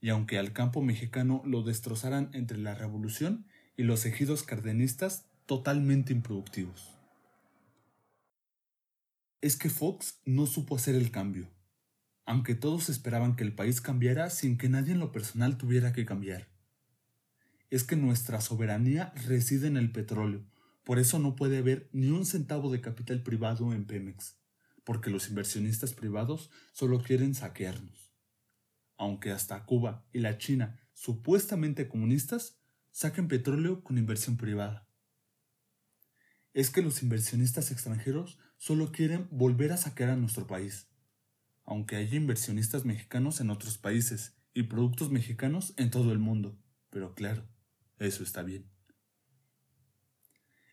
y 0.00 0.08
aunque 0.08 0.38
al 0.38 0.52
campo 0.52 0.82
mexicano 0.82 1.42
lo 1.44 1.62
destrozaran 1.62 2.30
entre 2.32 2.58
la 2.58 2.74
revolución 2.74 3.46
y 3.76 3.84
los 3.84 4.04
ejidos 4.04 4.42
cardenistas 4.42 5.26
totalmente 5.46 6.12
improductivos 6.12 6.93
es 9.44 9.58
que 9.58 9.68
Fox 9.68 10.22
no 10.24 10.46
supo 10.46 10.74
hacer 10.74 10.94
el 10.94 11.10
cambio, 11.10 11.50
aunque 12.24 12.54
todos 12.54 12.88
esperaban 12.88 13.36
que 13.36 13.44
el 13.44 13.54
país 13.54 13.82
cambiara 13.82 14.30
sin 14.30 14.56
que 14.56 14.70
nadie 14.70 14.94
en 14.94 15.00
lo 15.00 15.12
personal 15.12 15.58
tuviera 15.58 15.92
que 15.92 16.06
cambiar. 16.06 16.48
Es 17.68 17.84
que 17.84 17.94
nuestra 17.94 18.40
soberanía 18.40 19.12
reside 19.26 19.66
en 19.66 19.76
el 19.76 19.92
petróleo, 19.92 20.46
por 20.82 20.98
eso 20.98 21.18
no 21.18 21.36
puede 21.36 21.58
haber 21.58 21.90
ni 21.92 22.08
un 22.08 22.24
centavo 22.24 22.72
de 22.72 22.80
capital 22.80 23.22
privado 23.22 23.74
en 23.74 23.84
Pemex, 23.84 24.36
porque 24.82 25.10
los 25.10 25.28
inversionistas 25.28 25.92
privados 25.92 26.50
solo 26.72 27.02
quieren 27.02 27.34
saquearnos. 27.34 28.14
Aunque 28.96 29.30
hasta 29.30 29.62
Cuba 29.66 30.06
y 30.10 30.20
la 30.20 30.38
China, 30.38 30.80
supuestamente 30.94 31.86
comunistas, 31.86 32.56
saquen 32.92 33.28
petróleo 33.28 33.84
con 33.84 33.98
inversión 33.98 34.38
privada. 34.38 34.88
Es 36.54 36.70
que 36.70 36.80
los 36.80 37.02
inversionistas 37.02 37.70
extranjeros 37.72 38.38
solo 38.64 38.92
quieren 38.92 39.28
volver 39.30 39.72
a 39.72 39.76
saquear 39.76 40.08
a 40.08 40.16
nuestro 40.16 40.46
país. 40.46 40.88
Aunque 41.66 41.96
haya 41.96 42.16
inversionistas 42.16 42.86
mexicanos 42.86 43.42
en 43.42 43.50
otros 43.50 43.76
países 43.76 44.38
y 44.54 44.62
productos 44.62 45.10
mexicanos 45.10 45.74
en 45.76 45.90
todo 45.90 46.12
el 46.12 46.18
mundo. 46.18 46.58
Pero 46.88 47.14
claro, 47.14 47.46
eso 47.98 48.22
está 48.22 48.42
bien. 48.42 48.64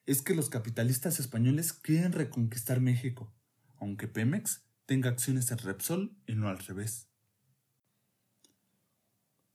Es 0.05 0.21
que 0.21 0.35
los 0.35 0.49
capitalistas 0.49 1.19
españoles 1.19 1.73
quieren 1.73 2.13
reconquistar 2.13 2.79
México, 2.79 3.35
aunque 3.75 4.07
Pemex 4.07 4.63
tenga 4.85 5.09
acciones 5.09 5.51
en 5.51 5.57
Repsol 5.57 6.15
y 6.25 6.35
no 6.35 6.47
al 6.47 6.59
revés. 6.59 7.09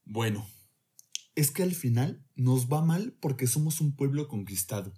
Bueno, 0.05 0.47
es 1.35 1.51
que 1.51 1.63
al 1.63 1.75
final 1.75 2.23
nos 2.35 2.71
va 2.71 2.85
mal 2.85 3.17
porque 3.19 3.47
somos 3.47 3.81
un 3.81 3.97
pueblo 3.97 4.29
conquistado 4.29 4.93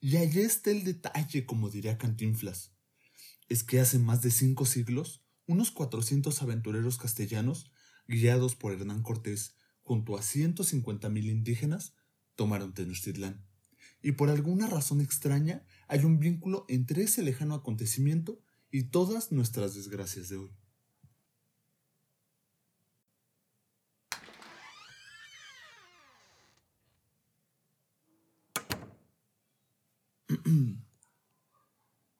y 0.00 0.16
allí 0.16 0.40
está 0.40 0.70
el 0.70 0.84
detalle, 0.84 1.44
como 1.46 1.70
diría 1.70 1.98
Cantinflas. 1.98 2.72
Es 3.48 3.64
que 3.64 3.80
hace 3.80 3.98
más 3.98 4.22
de 4.22 4.30
cinco 4.30 4.66
siglos, 4.66 5.24
unos 5.46 5.70
cuatrocientos 5.70 6.42
aventureros 6.42 6.98
castellanos, 6.98 7.70
guiados 8.06 8.54
por 8.54 8.72
Hernán 8.72 9.02
Cortés, 9.02 9.54
junto 9.82 10.16
a 10.16 10.22
ciento 10.22 10.64
cincuenta 10.64 11.08
mil 11.08 11.28
indígenas, 11.28 11.94
tomaron 12.36 12.74
Tenochtitlán. 12.74 13.46
Y 14.02 14.12
por 14.12 14.30
alguna 14.30 14.66
razón 14.66 15.00
extraña 15.00 15.64
hay 15.88 16.04
un 16.04 16.18
vínculo 16.18 16.64
entre 16.68 17.02
ese 17.02 17.22
lejano 17.22 17.54
acontecimiento 17.54 18.40
y 18.70 18.84
todas 18.84 19.32
nuestras 19.32 19.74
desgracias 19.74 20.28
de 20.28 20.36
hoy. 20.36 20.50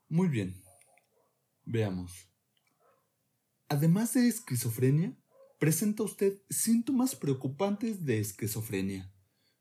Muy 0.09 0.28
bien. 0.28 0.62
Veamos. 1.64 2.28
Además 3.68 4.14
de 4.14 4.28
esquizofrenia, 4.28 5.16
presenta 5.59 6.02
usted 6.02 6.40
síntomas 6.48 7.14
preocupantes 7.14 8.04
de 8.04 8.20
esquizofrenia. 8.20 9.12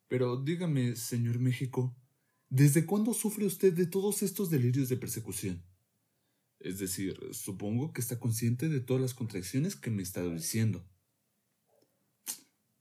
Pero 0.07 0.37
dígame, 0.41 0.95
señor 0.95 1.39
México, 1.39 1.97
¿desde 2.49 2.85
cuándo 2.85 3.13
sufre 3.13 3.45
usted 3.45 3.73
de 3.73 3.87
todos 3.87 4.23
estos 4.23 4.49
delirios 4.49 4.87
de 4.87 4.95
persecución? 4.95 5.65
Es 6.59 6.79
decir, 6.79 7.19
supongo 7.33 7.91
que 7.91 8.01
está 8.01 8.19
consciente 8.19 8.69
de 8.69 8.79
todas 8.79 9.01
las 9.01 9.13
contradicciones 9.13 9.75
que 9.75 9.91
me 9.91 10.01
está 10.01 10.23
diciendo. 10.23 10.87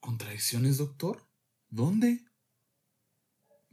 ¿Contradicciones, 0.00 0.78
doctor? 0.78 1.28
¿Dónde? 1.68 2.24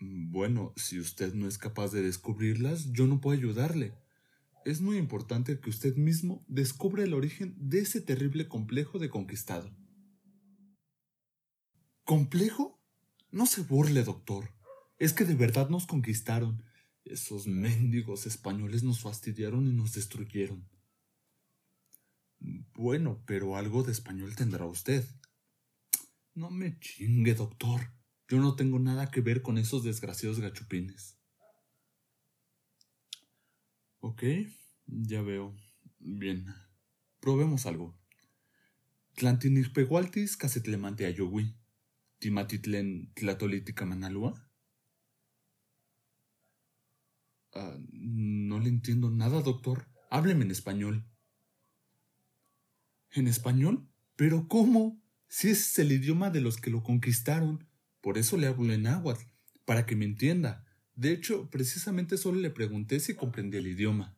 Bueno, 0.06 0.74
si 0.76 1.00
usted 1.00 1.34
no 1.34 1.48
es 1.48 1.58
capaz 1.58 1.92
de 1.92 2.02
descubrirlas, 2.02 2.92
yo 2.92 3.08
no 3.08 3.22
puedo 3.22 3.38
ayudarle. 3.38 3.94
Es 4.66 4.82
muy 4.82 4.98
importante 4.98 5.62
que 5.62 5.70
usted 5.70 5.96
mismo 5.96 6.44
descubra 6.50 7.04
el 7.06 7.14
origen 7.14 7.56
de 7.58 7.80
ese 7.80 8.02
terrible 8.02 8.50
complejo 8.50 9.00
de 9.00 9.10
conquistado. 9.10 9.74
¿Complejo? 12.04 12.82
No 13.32 13.46
se 13.46 13.62
burle, 13.62 14.04
doctor. 14.04 14.50
Es 15.00 15.14
que 15.14 15.24
de 15.24 15.36
verdad 15.36 15.70
nos 15.70 15.88
conquistaron. 15.88 16.64
Esos 17.06 17.48
mendigos 17.48 18.26
españoles 18.26 18.84
nos 18.84 19.00
fastidiaron 19.00 19.68
y 19.68 19.72
nos 19.72 19.94
destruyeron. 19.94 20.68
Bueno, 22.74 23.24
pero 23.26 23.56
algo 23.56 23.84
de 23.84 23.94
español 23.94 24.36
tendrá 24.36 24.66
usted. 24.66 25.06
No 26.34 26.52
me 26.52 26.78
chingue, 26.80 27.36
doctor. 27.36 27.94
Yo 28.34 28.40
no 28.40 28.56
tengo 28.56 28.80
nada 28.80 29.12
que 29.12 29.22
ver 29.22 29.44
con 29.44 29.60
esos 29.60 29.84
desgraciados 29.84 30.40
gachupines. 30.40 31.20
Ok, 34.00 34.24
ya 34.88 35.22
veo. 35.22 35.56
Bien. 36.00 36.48
Probemos 37.20 37.68
algo. 37.68 37.96
Tlantinirpehualtis 39.14 40.36
casetlemante 40.36 41.06
ayogui. 41.06 41.56
Timatitlen 42.18 43.14
tlatolítica. 43.14 43.88
Ah, 47.54 47.78
no 47.92 48.60
le 48.60 48.70
entiendo 48.70 49.12
nada, 49.12 49.44
doctor. 49.44 49.88
Hábleme 50.10 50.44
en 50.44 50.50
español. 50.50 51.06
¿En 53.12 53.28
español? 53.28 53.88
Pero 54.16 54.48
¿cómo? 54.48 55.00
Si 55.28 55.52
ese 55.52 55.62
es 55.62 55.78
el 55.78 55.92
idioma 55.92 56.32
de 56.32 56.42
los 56.42 56.58
que 56.58 56.72
lo 56.72 56.82
conquistaron. 56.82 57.72
Por 58.04 58.18
eso 58.18 58.36
le 58.36 58.48
hablo 58.48 58.74
en 58.74 58.84
náhuatl, 58.84 59.24
para 59.64 59.86
que 59.86 59.96
me 59.96 60.04
entienda. 60.04 60.66
De 60.94 61.14
hecho, 61.14 61.50
precisamente 61.50 62.18
solo 62.18 62.38
le 62.42 62.50
pregunté 62.50 63.00
si 63.00 63.16
comprendía 63.16 63.62
el 63.62 63.68
idioma. 63.68 64.18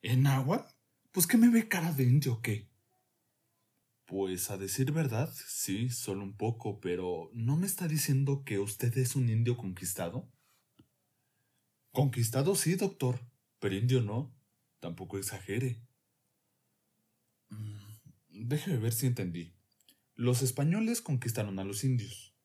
¿En 0.00 0.22
náhuatl? 0.22 0.72
Pues 1.10 1.26
que 1.26 1.38
me 1.38 1.50
ve 1.50 1.66
cara 1.66 1.92
de 1.92 2.04
indio 2.04 2.34
o 2.34 2.42
qué. 2.42 2.70
Pues 4.04 4.48
a 4.52 4.58
decir 4.58 4.92
verdad, 4.92 5.34
sí, 5.48 5.90
solo 5.90 6.22
un 6.22 6.36
poco, 6.36 6.78
pero 6.80 7.30
¿no 7.34 7.56
me 7.56 7.66
está 7.66 7.88
diciendo 7.88 8.44
que 8.44 8.60
usted 8.60 8.96
es 8.96 9.16
un 9.16 9.28
indio 9.28 9.56
conquistado? 9.56 10.30
Conquistado 11.90 12.54
sí, 12.54 12.76
doctor, 12.76 13.18
pero 13.58 13.74
indio 13.74 14.02
no. 14.02 14.32
Tampoco 14.78 15.18
exagere. 15.18 15.82
Mm, 17.48 18.46
déjeme 18.46 18.78
ver 18.78 18.92
si 18.92 19.06
entendí. 19.06 19.52
Los 20.14 20.42
españoles 20.42 21.02
conquistaron 21.02 21.58
a 21.58 21.64
los 21.64 21.82
indios. 21.82 22.35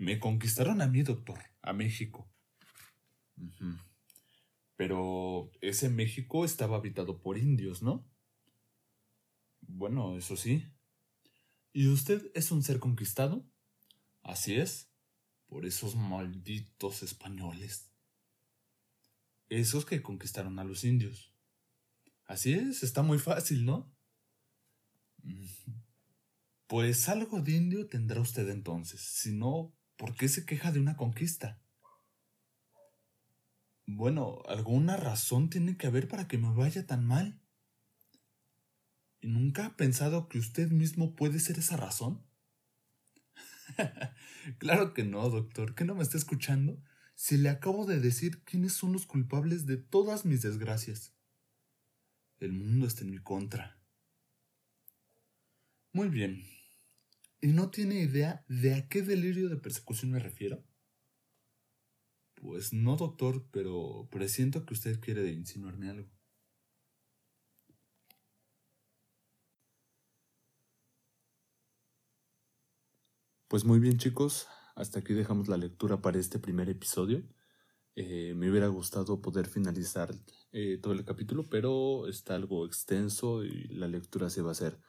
Me 0.00 0.18
conquistaron 0.18 0.80
a 0.80 0.86
mí, 0.86 1.02
doctor, 1.02 1.38
a 1.60 1.74
México. 1.74 2.32
Pero 4.74 5.52
ese 5.60 5.90
México 5.90 6.46
estaba 6.46 6.78
habitado 6.78 7.20
por 7.20 7.36
indios, 7.36 7.82
¿no? 7.82 8.10
Bueno, 9.60 10.16
eso 10.16 10.38
sí. 10.38 10.64
¿Y 11.74 11.88
usted 11.88 12.30
es 12.34 12.50
un 12.50 12.62
ser 12.62 12.78
conquistado? 12.80 13.46
Así 14.22 14.54
es, 14.54 14.90
por 15.48 15.66
esos 15.66 15.96
malditos 15.96 17.02
españoles. 17.02 17.92
Esos 19.50 19.84
que 19.84 20.00
conquistaron 20.00 20.58
a 20.58 20.64
los 20.64 20.82
indios. 20.84 21.34
Así 22.24 22.54
es, 22.54 22.82
está 22.82 23.02
muy 23.02 23.18
fácil, 23.18 23.66
¿no? 23.66 23.94
Pues 26.66 27.06
algo 27.10 27.42
de 27.42 27.52
indio 27.52 27.86
tendrá 27.86 28.22
usted 28.22 28.48
entonces. 28.48 29.02
Si 29.02 29.32
no, 29.32 29.76
¿por 30.00 30.16
qué 30.16 30.30
se 30.30 30.46
queja 30.46 30.72
de 30.72 30.80
una 30.80 30.96
conquista? 30.96 31.60
Bueno, 33.84 34.40
alguna 34.48 34.96
razón 34.96 35.50
tiene 35.50 35.76
que 35.76 35.88
haber 35.88 36.08
para 36.08 36.26
que 36.26 36.38
me 36.38 36.50
vaya 36.54 36.86
tan 36.86 37.04
mal. 37.04 37.38
¿Y 39.20 39.26
nunca 39.26 39.66
ha 39.66 39.76
pensado 39.76 40.30
que 40.30 40.38
usted 40.38 40.70
mismo 40.70 41.14
puede 41.14 41.38
ser 41.38 41.58
esa 41.58 41.76
razón? 41.76 42.24
claro 44.58 44.94
que 44.94 45.04
no, 45.04 45.28
doctor, 45.28 45.74
que 45.74 45.84
no 45.84 45.94
me 45.94 46.02
está 46.02 46.16
escuchando. 46.16 46.82
Si 47.14 47.36
le 47.36 47.50
acabo 47.50 47.84
de 47.84 48.00
decir 48.00 48.42
quiénes 48.44 48.72
son 48.72 48.94
los 48.94 49.04
culpables 49.04 49.66
de 49.66 49.76
todas 49.76 50.24
mis 50.24 50.40
desgracias. 50.40 51.14
El 52.38 52.54
mundo 52.54 52.86
está 52.86 53.02
en 53.02 53.10
mi 53.10 53.18
contra. 53.18 53.78
Muy 55.92 56.08
bien. 56.08 56.42
¿Y 57.42 57.48
no 57.48 57.68
tiene 57.70 58.00
idea 58.00 58.46
de 58.48 58.72
a 58.74 58.88
qué 58.88 59.02
delirio 59.02 59.50
de 59.50 59.58
persecución 59.58 60.10
me 60.12 60.20
refiero? 60.20 60.64
Pues 62.34 62.72
no, 62.72 62.96
doctor, 62.96 63.46
pero 63.52 64.08
presiento 64.10 64.66
que 64.66 64.74
usted 64.74 64.98
quiere 64.98 65.30
insinuarme 65.30 65.90
algo. 65.90 66.10
Pues 73.48 73.64
muy 73.64 73.80
bien 73.80 73.98
chicos, 73.98 74.46
hasta 74.76 75.00
aquí 75.00 75.12
dejamos 75.12 75.48
la 75.48 75.56
lectura 75.58 76.00
para 76.00 76.18
este 76.18 76.38
primer 76.38 76.68
episodio. 76.70 77.22
Eh, 77.96 78.34
me 78.36 78.50
hubiera 78.50 78.68
gustado 78.68 79.22
poder 79.22 79.46
finalizar 79.48 80.10
eh, 80.52 80.78
todo 80.82 80.94
el 80.94 81.04
capítulo, 81.06 81.48
pero 81.50 82.08
está 82.08 82.36
algo 82.36 82.66
extenso 82.66 83.44
y 83.44 83.68
la 83.68 83.88
lectura 83.88 84.30
se 84.30 84.42
va 84.42 84.50
a 84.50 84.52
hacer 84.52 84.80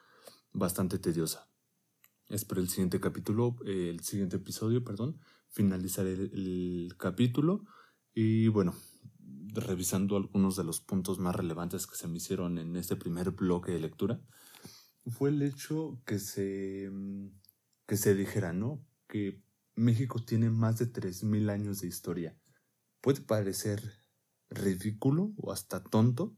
bastante 0.53 0.99
tediosa. 0.99 1.50
Espero 2.31 2.61
el 2.61 2.69
siguiente 2.69 3.01
capítulo, 3.01 3.57
eh, 3.65 3.89
el 3.89 3.99
siguiente 3.99 4.37
episodio, 4.37 4.85
perdón, 4.85 5.19
finalizar 5.49 6.07
el, 6.07 6.93
capítulo 6.97 7.65
y 8.13 8.47
bueno, 8.47 8.73
revisando 9.53 10.15
algunos 10.15 10.55
de 10.55 10.63
los 10.63 10.79
puntos 10.79 11.19
más 11.19 11.35
relevantes 11.35 11.87
que 11.87 11.97
se 11.97 12.07
me 12.07 12.17
hicieron 12.17 12.57
en 12.57 12.77
este 12.77 12.95
primer 12.95 13.31
bloque 13.31 13.73
de 13.73 13.81
lectura, 13.81 14.21
fue 15.07 15.29
el 15.29 15.41
hecho 15.41 16.01
que 16.05 16.19
se, 16.19 16.89
que 17.85 17.97
se 17.97 18.15
dijera, 18.15 18.53
¿no? 18.53 18.81
Que 19.09 19.43
México 19.75 20.23
tiene 20.23 20.49
más 20.49 20.79
de 20.79 20.89
3.000 20.89 21.49
años 21.49 21.81
de 21.81 21.87
historia. 21.87 22.37
Puede 23.01 23.19
parecer 23.19 23.81
ridículo 24.49 25.33
o 25.35 25.51
hasta 25.51 25.83
tonto, 25.83 26.37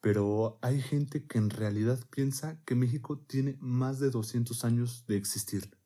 pero 0.00 0.58
hay 0.62 0.80
gente 0.80 1.26
que 1.26 1.38
en 1.38 1.50
realidad 1.50 1.98
piensa 2.10 2.62
que 2.64 2.74
México 2.74 3.18
tiene 3.18 3.56
más 3.60 3.98
de 3.98 4.10
200 4.10 4.64
años 4.64 5.06
de 5.06 5.16
existir. 5.16 5.76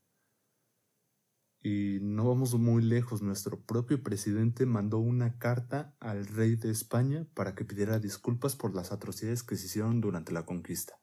Y 1.65 2.01
no 2.03 2.29
vamos 2.29 2.55
muy 2.55 2.83
lejos, 2.83 3.23
nuestro 3.23 3.65
propio 3.65 4.03
presidente 4.03 4.67
mandó 4.67 4.99
una 4.99 5.39
carta 5.39 5.97
al 6.01 6.27
rey 6.27 6.57
de 6.57 6.71
España 6.71 7.29
para 7.35 7.55
que 7.55 7.65
pidiera 7.65 8.01
disculpas 8.01 8.57
por 8.57 8.75
las 8.75 8.91
atrocidades 8.91 9.45
que 9.45 9.57
se 9.57 9.67
hicieron 9.67 10.01
durante 10.01 10.33
la 10.33 10.45
conquista. 10.45 11.01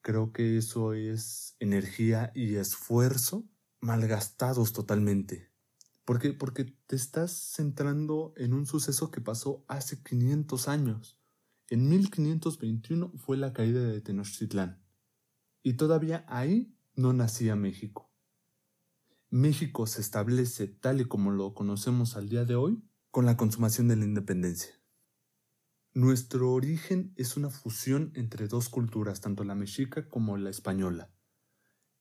Creo 0.00 0.32
que 0.32 0.58
eso 0.58 0.92
es 0.92 1.56
energía 1.60 2.32
y 2.34 2.56
esfuerzo 2.56 3.48
malgastados 3.80 4.72
totalmente. 4.72 5.52
¿Por 6.04 6.18
qué? 6.18 6.32
Porque 6.32 6.64
te 6.64 6.96
estás 6.96 7.30
centrando 7.54 8.34
en 8.36 8.52
un 8.52 8.66
suceso 8.66 9.10
que 9.10 9.20
pasó 9.20 9.64
hace 9.68 10.02
500 10.02 10.68
años. 10.68 11.23
En 11.74 11.88
1521 11.88 13.14
fue 13.16 13.36
la 13.36 13.52
caída 13.52 13.82
de 13.82 14.00
Tenochtitlán. 14.00 14.80
Y 15.60 15.72
todavía 15.72 16.24
ahí 16.28 16.72
no 16.94 17.12
nacía 17.12 17.56
México. 17.56 18.12
México 19.28 19.88
se 19.88 20.00
establece 20.00 20.68
tal 20.68 21.00
y 21.00 21.06
como 21.06 21.32
lo 21.32 21.52
conocemos 21.52 22.14
al 22.14 22.28
día 22.28 22.44
de 22.44 22.54
hoy 22.54 22.80
con 23.10 23.26
la 23.26 23.36
consumación 23.36 23.88
de 23.88 23.96
la 23.96 24.04
independencia. 24.04 24.72
Nuestro 25.94 26.52
origen 26.52 27.12
es 27.16 27.36
una 27.36 27.50
fusión 27.50 28.12
entre 28.14 28.46
dos 28.46 28.68
culturas, 28.68 29.20
tanto 29.20 29.42
la 29.42 29.56
mexica 29.56 30.08
como 30.08 30.36
la 30.36 30.50
española. 30.50 31.12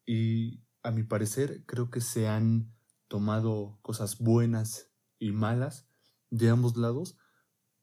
Y 0.06 0.62
a 0.84 0.92
mi 0.92 1.02
parecer 1.02 1.66
creo 1.66 1.90
que 1.90 2.02
se 2.02 2.28
han 2.28 2.72
tomado 3.08 3.80
cosas 3.82 4.20
buenas 4.20 4.92
y 5.18 5.32
malas 5.32 5.88
de 6.30 6.50
ambos 6.50 6.78
lados 6.78 7.18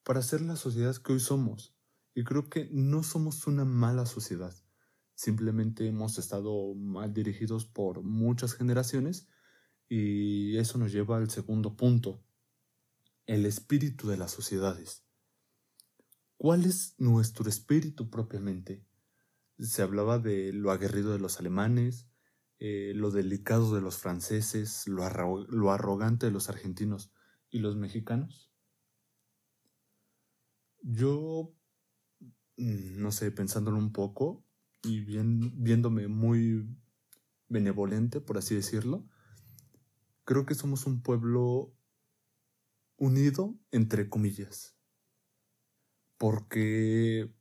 para 0.04 0.22
ser 0.22 0.40
la 0.40 0.54
sociedad 0.54 0.94
que 0.94 1.14
hoy 1.14 1.18
somos. 1.18 1.74
Y 2.14 2.24
creo 2.24 2.48
que 2.48 2.68
no 2.72 3.02
somos 3.02 3.46
una 3.46 3.64
mala 3.64 4.06
sociedad. 4.06 4.54
Simplemente 5.14 5.86
hemos 5.86 6.18
estado 6.18 6.74
mal 6.74 7.12
dirigidos 7.12 7.66
por 7.66 8.02
muchas 8.02 8.54
generaciones 8.54 9.28
y 9.88 10.56
eso 10.56 10.78
nos 10.78 10.92
lleva 10.92 11.16
al 11.16 11.30
segundo 11.30 11.76
punto, 11.76 12.24
el 13.26 13.44
espíritu 13.44 14.08
de 14.08 14.16
las 14.16 14.30
sociedades. 14.30 15.04
¿Cuál 16.36 16.64
es 16.64 16.94
nuestro 16.98 17.48
espíritu 17.48 18.08
propiamente? 18.08 18.86
Se 19.58 19.82
hablaba 19.82 20.18
de 20.18 20.52
lo 20.52 20.70
aguerrido 20.70 21.12
de 21.12 21.18
los 21.18 21.38
alemanes, 21.38 22.08
eh, 22.60 22.92
lo 22.94 23.10
delicado 23.10 23.74
de 23.74 23.80
los 23.80 23.98
franceses, 23.98 24.86
lo, 24.86 25.02
lo 25.48 25.70
arrogante 25.70 26.26
de 26.26 26.32
los 26.32 26.48
argentinos 26.48 27.12
y 27.50 27.58
los 27.58 27.76
mexicanos. 27.76 28.50
Yo, 30.82 31.54
no 32.60 33.12
sé, 33.12 33.30
pensándolo 33.30 33.78
un 33.78 33.92
poco 33.92 34.44
y 34.82 35.00
viéndome 35.00 36.08
muy 36.08 36.66
benevolente, 37.48 38.20
por 38.20 38.38
así 38.38 38.54
decirlo, 38.54 39.06
creo 40.24 40.46
que 40.46 40.54
somos 40.54 40.86
un 40.86 41.02
pueblo 41.02 41.74
unido, 42.96 43.58
entre 43.70 44.08
comillas. 44.08 44.76
Porque 46.16 47.34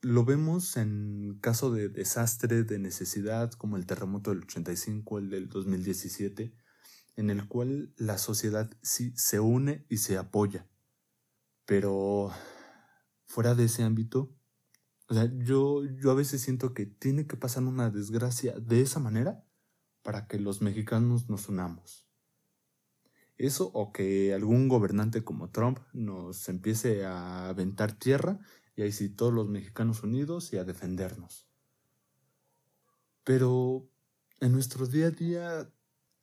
lo 0.00 0.24
vemos 0.24 0.76
en 0.76 1.38
caso 1.40 1.70
de 1.72 1.88
desastre, 1.88 2.62
de 2.62 2.78
necesidad, 2.78 3.52
como 3.52 3.76
el 3.76 3.86
terremoto 3.86 4.30
del 4.30 4.44
85, 4.44 5.18
el 5.18 5.30
del 5.30 5.48
2017, 5.48 6.54
en 7.16 7.30
el 7.30 7.48
cual 7.48 7.94
la 7.96 8.18
sociedad 8.18 8.70
sí 8.82 9.12
se 9.16 9.40
une 9.40 9.86
y 9.88 9.98
se 9.98 10.18
apoya. 10.18 10.68
Pero 11.64 12.30
fuera 13.34 13.56
de 13.56 13.64
ese 13.64 13.82
ámbito, 13.82 14.32
o 15.08 15.14
sea, 15.14 15.28
yo, 15.38 15.84
yo 15.84 16.12
a 16.12 16.14
veces 16.14 16.40
siento 16.40 16.72
que 16.72 16.86
tiene 16.86 17.26
que 17.26 17.36
pasar 17.36 17.64
una 17.64 17.90
desgracia 17.90 18.54
de 18.60 18.80
esa 18.80 19.00
manera 19.00 19.44
para 20.02 20.28
que 20.28 20.38
los 20.38 20.62
mexicanos 20.62 21.28
nos 21.28 21.48
unamos. 21.48 22.06
Eso 23.36 23.72
o 23.74 23.92
que 23.92 24.32
algún 24.32 24.68
gobernante 24.68 25.24
como 25.24 25.50
Trump 25.50 25.80
nos 25.92 26.48
empiece 26.48 27.04
a 27.04 27.48
aventar 27.48 27.98
tierra 27.98 28.38
y 28.76 28.82
ahí 28.82 28.92
sí 28.92 29.08
todos 29.08 29.34
los 29.34 29.48
mexicanos 29.48 30.04
unidos 30.04 30.52
y 30.52 30.58
a 30.58 30.64
defendernos. 30.64 31.48
Pero 33.24 33.90
en 34.38 34.52
nuestro 34.52 34.86
día 34.86 35.08
a 35.08 35.10
día 35.10 35.72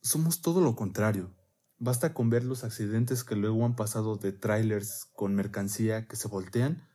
somos 0.01 0.41
todo 0.41 0.61
lo 0.61 0.77
contrario. 0.77 1.35
Basta 1.77 2.13
con 2.13 2.29
ver 2.29 2.45
los 2.45 2.63
accidentes 2.63 3.25
que 3.25 3.35
luego 3.35 3.65
han 3.65 3.75
pasado 3.75 4.15
de 4.15 4.31
trailers 4.31 5.09
con 5.13 5.35
mercancía 5.35 6.07
que 6.07 6.15
se 6.15 6.29
voltean 6.29 6.89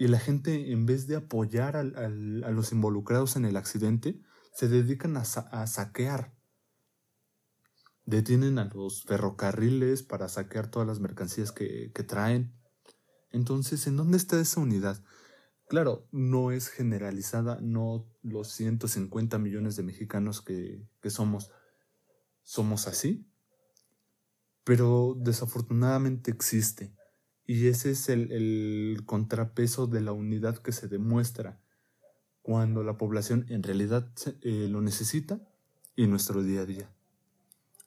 Y 0.00 0.08
la 0.08 0.18
gente, 0.18 0.72
en 0.72 0.86
vez 0.86 1.06
de 1.08 1.16
apoyar 1.16 1.76
a 1.76 1.82
los 1.82 2.72
involucrados 2.72 3.36
en 3.36 3.44
el 3.44 3.58
accidente, 3.58 4.18
se 4.54 4.66
dedican 4.66 5.18
a, 5.18 5.26
saquear. 5.26 6.34
Detienen 8.06 8.58
a 8.58 8.64
los 8.64 9.04
ferrocarriles 9.04 10.02
para 10.02 10.30
saquear 10.30 10.70
todas 10.70 10.88
las 10.88 11.00
mercancías 11.00 11.52
que, 11.52 11.92
traen. 12.08 12.54
Entonces, 13.30 13.86
¿en 13.86 13.98
dónde 13.98 14.16
está 14.16 14.40
esa 14.40 14.60
unidad? 14.60 15.04
Claro, 15.68 16.08
no 16.12 16.50
es 16.50 16.70
generalizada, 16.70 17.58
no 17.60 18.08
los 18.22 18.48
150 18.52 19.36
millones 19.36 19.76
de 19.76 19.82
mexicanos 19.82 20.40
que, 20.40 20.82
que 21.02 21.10
somos, 21.10 21.50
somos 22.42 22.88
así, 22.88 23.30
pero 24.64 25.14
desafortunadamente 25.18 26.30
existe. 26.30 26.94
Y 27.52 27.66
ese 27.66 27.90
es 27.90 28.08
el, 28.08 29.02
contrapeso 29.06 29.88
de 29.88 30.00
la 30.00 30.12
unidad 30.12 30.58
que 30.58 30.70
se 30.70 30.86
demuestra 30.86 31.60
cuando 32.42 32.84
la 32.84 32.96
población 32.96 33.44
en 33.48 33.64
realidad 33.64 34.08
eh, 34.42 34.68
lo 34.70 34.80
necesita 34.80 35.40
y 35.96 36.06
nuestro 36.06 36.44
día 36.44 36.60
a 36.60 36.66
día. 36.66 36.94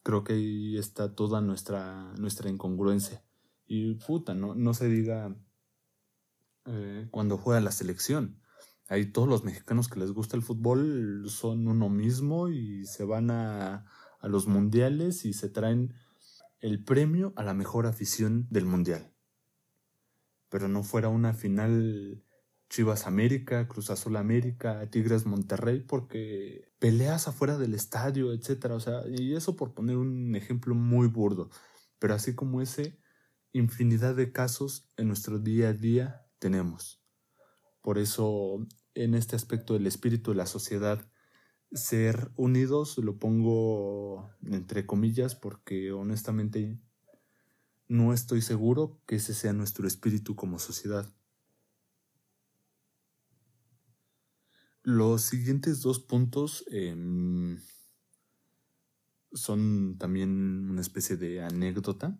Creo 0.04 0.26
que 0.26 0.34
ahí 0.34 0.78
está 0.78 1.16
toda 1.16 1.40
nuestra, 1.40 2.12
nuestra 2.18 2.50
incongruencia. 2.50 3.24
Y 3.66 3.94
puta, 3.94 4.34
no, 4.34 4.54
no 4.54 4.74
se 4.74 4.90
diga 4.90 5.34
eh, 6.66 7.08
cuando 7.10 7.38
juega 7.38 7.62
la 7.62 7.72
selección. 7.72 8.42
Ahí 8.90 9.06
todos 9.06 9.30
los 9.30 9.46
mexicanos 9.46 9.88
que 9.88 10.02
les 10.02 10.12
gusta 10.12 10.36
el 10.36 10.44
fútbol 10.44 11.24
son 11.30 11.70
uno 11.70 11.88
mismo 11.88 12.50
y 12.50 12.86
se 12.86 13.06
van 13.06 13.32
a, 13.32 13.86
a 14.20 14.28
los 14.28 14.46
mundiales 14.46 15.24
y 15.24 15.32
se 15.32 15.48
traen 15.48 15.94
el 16.60 16.84
premio 16.84 17.32
a 17.38 17.44
la 17.44 17.54
mejor 17.54 17.86
afición 17.86 18.46
del 18.50 18.66
mundial 18.66 19.13
pero 20.54 20.68
no 20.68 20.84
fuera 20.84 21.10
una 21.10 21.34
final 21.34 22.24
Chivas 22.70 23.08
América, 23.08 23.68
Cruz 23.68 23.90
Azul 23.90 24.16
América, 24.18 24.88
Tigres 24.92 25.26
Monterrey, 25.26 25.80
porque 25.80 26.72
peleas 26.78 27.28
afuera 27.28 27.58
del 27.58 27.74
estadio, 27.74 28.32
etcétera, 28.32 28.76
o 28.76 28.80
sea, 28.80 29.02
y 29.10 29.34
eso 29.34 29.56
por 29.56 29.74
poner 29.74 29.98
un 29.98 30.36
ejemplo 30.36 30.76
muy 30.76 31.08
burdo, 31.08 31.50
pero 31.98 32.14
así 32.14 32.36
como 32.36 32.62
ese, 32.62 33.00
infinidad 33.52 34.14
de 34.16 34.32
casos 34.32 34.88
en 34.96 35.08
nuestro 35.08 35.40
día 35.40 35.70
a 35.70 35.74
día 35.74 36.28
tenemos. 36.38 37.04
Por 37.82 37.98
eso, 37.98 38.64
en 38.94 39.16
este 39.16 39.36
aspecto 39.36 39.74
del 39.74 39.88
espíritu 39.88 40.30
de 40.34 40.38
la 40.38 40.46
sociedad, 40.46 41.04
ser 41.72 42.32
unidos 42.36 43.00
lo 43.00 43.18
pongo 43.18 44.30
entre 44.44 44.86
comillas 44.86 45.34
porque 45.34 45.92
honestamente 45.92 46.80
no 47.88 48.14
estoy 48.14 48.42
seguro 48.42 49.02
que 49.06 49.16
ese 49.16 49.34
sea 49.34 49.54
nuestro 49.54 49.88
espíritu 49.88 50.36
como 50.36 50.60
sociedad. 50.60 51.14
Los 54.82 55.22
siguientes 55.22 55.82
dos 55.82 56.00
puntos 56.00 56.66
em, 56.70 57.58
son 59.32 59.98
también 59.98 60.70
una 60.70 60.82
especie 60.82 61.16
de 61.16 61.42
anécdota. 61.42 62.20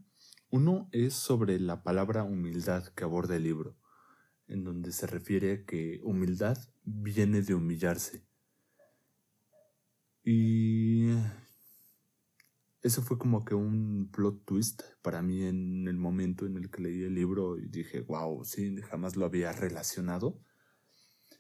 Uno 0.50 0.88
es 0.92 1.14
sobre 1.14 1.60
la 1.60 1.84
palabra 1.84 2.24
humildad 2.24 2.88
que 2.88 3.04
aborda 3.04 3.36
el 3.36 3.44
libro, 3.44 3.78
en 4.48 4.64
donde 4.64 4.92
se 4.92 5.08
refiere 5.08 5.52
a 5.54 5.66
que 5.66 6.00
humildad 6.04 6.58
viene 6.84 7.42
de 7.42 7.56
humillarse. 7.56 8.26
Y 10.24 11.10
ese 12.84 13.02
fue 13.02 13.18
como 13.18 13.46
que 13.46 13.56
un 13.56 14.10
plot 14.12 14.44
twist 14.44 14.84
para 15.02 15.22
mí 15.22 15.44
en 15.44 15.88
el 15.88 15.98
momento 15.98 16.46
en 16.46 16.58
el 16.58 16.70
que 16.70 16.82
leí 16.82 17.04
el 17.04 17.16
libro 17.16 17.58
y 17.58 17.70
dije, 17.70 18.02
wow, 18.02 18.44
sí, 18.44 18.76
jamás 18.82 19.16
lo 19.16 19.26
había 19.26 19.54
relacionado. 19.54 20.42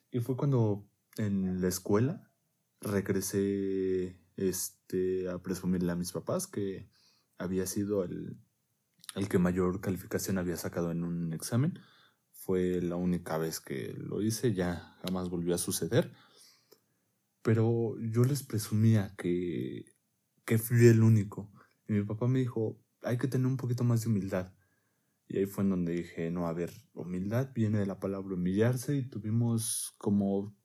Y 0.10 0.22
fue 0.22 0.38
cuando 0.38 0.90
en 1.18 1.60
la 1.62 1.68
escuela 1.68 2.32
regresé 2.80 4.18
este, 4.38 5.30
a 5.30 5.38
presumirle 5.40 5.92
a 5.92 5.98
mis 5.98 6.14
papás 6.14 6.48
que 6.48 6.90
había 7.38 7.66
sido 7.66 8.06
el, 8.06 8.40
el 9.16 9.28
que 9.28 9.38
mayor 9.38 9.82
calificación 9.82 10.38
había 10.38 10.56
sacado 10.56 10.92
en 10.92 11.04
un 11.04 11.34
examen. 11.34 11.78
Fue 12.32 12.82
la 12.82 12.96
única 12.96 13.38
vez 13.38 13.60
que 13.60 13.94
lo 13.98 14.22
hice, 14.22 14.54
ya 14.54 14.98
jamás 15.06 15.30
volvió 15.30 15.56
a 15.56 15.58
suceder. 15.58 16.14
Pero 17.42 17.98
yo 18.00 18.24
les 18.24 18.44
presumía 18.44 19.14
que 19.18 19.93
que 20.46 20.58
fui 20.58 20.88
el 20.88 21.04
único. 21.04 21.52
Y 21.88 21.94
mi 21.94 22.04
papá 22.04 22.28
me 22.28 22.40
dijo, 22.40 22.80
hay 23.02 23.18
que 23.18 23.28
tener 23.28 23.48
un 23.48 23.58
poquito 23.58 23.84
más 23.84 24.02
de 24.02 24.10
humildad. 24.10 24.54
Y 25.28 25.38
ahí 25.38 25.46
fue 25.46 25.64
en 25.64 25.72
donde 25.72 25.94
dije, 25.94 26.30
no, 26.32 26.48
a 26.48 26.54
ver, 26.54 26.72
humildad 26.94 27.52
viene 27.54 27.80
de 27.80 27.86
la 27.86 28.00
palabra 28.00 28.36
humillarse 28.36 28.96
y 28.96 29.10
tuvimos 29.10 29.94
como 29.98 30.56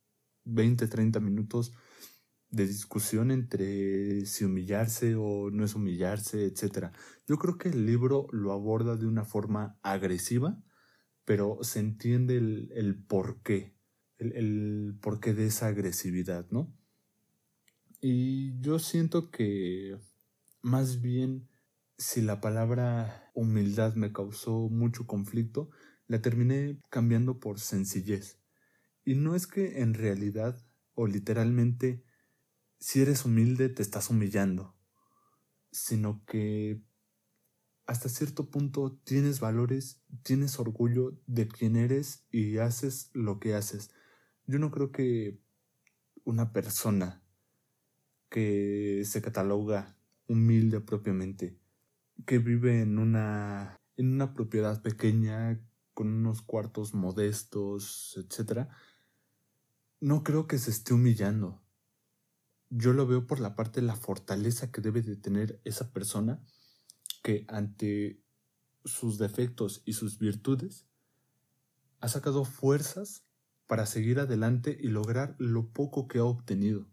20, 0.45 0.89
30 0.89 1.21
minutos 1.21 1.73
de 2.51 2.67
discusión 2.67 3.31
entre 3.31 4.25
si 4.27 4.45
humillarse 4.45 5.15
o 5.17 5.51
no 5.51 5.65
es 5.65 5.75
humillarse, 5.75 6.47
etc. 6.47 6.93
Yo 7.27 7.37
creo 7.39 7.59
que 7.59 7.69
el 7.69 7.87
libro 7.87 8.27
lo 8.33 8.53
aborda 8.53 8.97
de 8.97 9.07
una 9.07 9.25
forma 9.25 9.79
agresiva, 9.83 10.63
pero 11.25 11.59
se 11.63 11.81
entiende 11.81 12.37
el, 12.37 12.71
el 12.75 13.03
porqué, 13.03 13.77
el, 14.17 14.33
el 14.33 14.99
porqué 15.01 15.35
de 15.35 15.47
esa 15.47 15.67
agresividad, 15.67 16.47
¿no? 16.51 16.75
Y 18.01 18.61
yo 18.61 18.79
siento 18.79 19.31
que 19.31 19.99
más 20.63 21.01
bien 21.01 21.49
si 21.97 22.23
la 22.23 22.41
palabra 22.41 23.31
humildad 23.35 23.95
me 23.95 24.13
causó 24.13 24.69
mucho 24.69 25.07
conflicto, 25.07 25.71
la 26.07 26.23
terminé 26.23 26.81
cambiando 26.91 27.41
por 27.41 27.59
sencillez. 27.59 28.39
Y 29.05 29.17
no 29.17 29.35
es 29.35 29.47
que 29.49 29.81
en 29.81 29.95
realidad 29.95 30.65
o 30.95 31.07
literalmente 31.07 32.05
si 32.79 33.01
eres 33.01 33.25
humilde 33.25 33.69
te 33.69 33.83
estás 33.83 34.11
humillando, 34.11 34.77
sino 35.73 36.25
que 36.25 36.81
hasta 37.87 38.09
cierto 38.09 38.51
punto 38.51 39.01
tienes 39.03 39.41
valores, 39.41 40.03
tienes 40.23 40.61
orgullo 40.61 41.19
de 41.27 41.49
quién 41.49 41.75
eres 41.75 42.27
y 42.31 42.59
haces 42.59 43.11
lo 43.13 43.41
que 43.41 43.55
haces. 43.55 43.91
Yo 44.47 44.59
no 44.61 44.71
creo 44.71 44.93
que 44.93 45.41
una 46.25 46.53
persona 46.53 47.25
que 48.29 49.03
se 49.05 49.23
cataloga 49.23 49.97
humilde 50.27 50.81
propiamente, 50.81 51.59
que 52.27 52.39
vive 52.39 52.83
en 52.83 52.99
una, 52.99 53.77
en 53.97 54.13
una 54.13 54.35
propiedad 54.35 54.83
pequeña, 54.83 55.61
con 55.95 56.09
unos 56.09 56.43
cuartos 56.43 56.95
modestos, 56.95 58.17
etc., 58.17 58.69
no 60.01 60.23
creo 60.23 60.47
que 60.47 60.59
se 60.59 60.71
esté 60.71 60.95
humillando. 60.95 61.61
Yo 62.71 62.93
lo 62.93 63.07
veo 63.07 63.27
por 63.27 63.41
la 63.41 63.57
parte 63.57 63.81
de 63.81 63.87
la 63.87 63.97
fortaleza 63.97 64.71
que 64.71 64.81
debe 64.81 65.03
de 65.03 65.17
tener 65.17 65.61
esa 65.65 65.91
persona 65.93 66.41
que 67.23 67.45
ante 67.49 68.23
sus 68.85 69.19
defectos 69.19 69.83
y 69.85 69.95
sus 69.95 70.19
virtudes 70.19 70.87
ha 72.01 72.09
sacado 72.09 72.45
fuerzas 72.45 73.25
para 73.67 73.87
seguir 73.87 74.21
adelante 74.21 74.77
y 74.81 74.89
lograr 74.89 75.35
lo 75.39 75.73
poco 75.73 76.07
que 76.07 76.19
ha 76.19 76.25
obtenido 76.25 76.89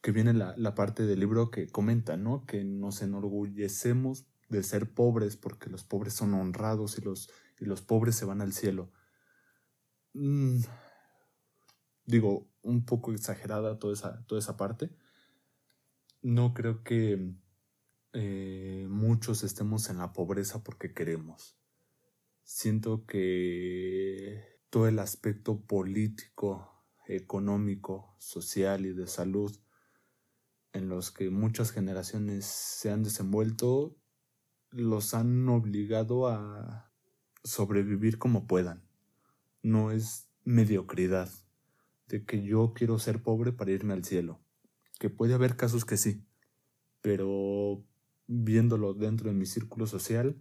que 0.00 0.12
viene 0.12 0.32
la, 0.32 0.54
la, 0.56 0.74
parte 0.74 1.04
del 1.04 1.20
libro 1.20 1.50
que 1.50 1.68
comenta, 1.68 2.16
¿no? 2.16 2.46
Que 2.46 2.64
nos 2.64 3.02
enorgullecemos 3.02 4.26
de 4.48 4.62
ser 4.62 4.92
pobres 4.92 5.36
porque 5.36 5.70
los 5.70 5.84
pobres 5.84 6.14
son 6.14 6.34
honrados 6.34 6.98
y 6.98 7.02
los, 7.02 7.30
y 7.58 7.66
los 7.66 7.82
pobres 7.82 8.16
se 8.16 8.24
van 8.24 8.40
al 8.40 8.52
cielo. 8.52 8.92
Mm, 10.14 10.60
digo, 12.04 12.48
un 12.62 12.84
poco 12.84 13.12
exagerada 13.12 13.78
toda 13.78 13.94
esa, 13.94 14.24
toda 14.26 14.40
esa 14.40 14.56
parte. 14.56 14.90
No 16.22 16.52
creo 16.52 16.82
que 16.82 17.34
eh, 18.12 18.86
muchos 18.90 19.44
estemos 19.44 19.88
en 19.88 19.98
la 19.98 20.12
pobreza 20.12 20.62
porque 20.62 20.92
queremos. 20.92 21.56
Siento 22.42 23.06
que 23.06 24.60
todo 24.70 24.88
el 24.88 24.98
aspecto 24.98 25.60
político, 25.60 26.84
económico, 27.06 28.16
social 28.18 28.86
y 28.86 28.92
de 28.92 29.06
salud 29.06 29.56
en 30.72 30.88
los 30.88 31.10
que 31.10 31.30
muchas 31.30 31.72
generaciones 31.72 32.44
se 32.46 32.90
han 32.90 33.02
desenvuelto 33.02 33.96
los 34.70 35.14
han 35.14 35.48
obligado 35.48 36.28
a 36.28 36.92
sobrevivir 37.42 38.18
como 38.18 38.46
puedan. 38.46 38.82
No 39.62 39.90
es 39.90 40.28
mediocridad 40.44 41.28
de 42.08 42.24
que 42.24 42.42
yo 42.42 42.72
quiero 42.74 42.98
ser 42.98 43.22
pobre 43.22 43.52
para 43.52 43.72
irme 43.72 43.94
al 43.94 44.04
cielo. 44.04 44.40
Que 44.98 45.10
puede 45.10 45.34
haber 45.34 45.56
casos 45.56 45.84
que 45.84 45.96
sí, 45.96 46.24
pero 47.00 47.84
viéndolo 48.26 48.94
dentro 48.94 49.28
de 49.28 49.34
mi 49.34 49.46
círculo 49.46 49.86
social, 49.86 50.36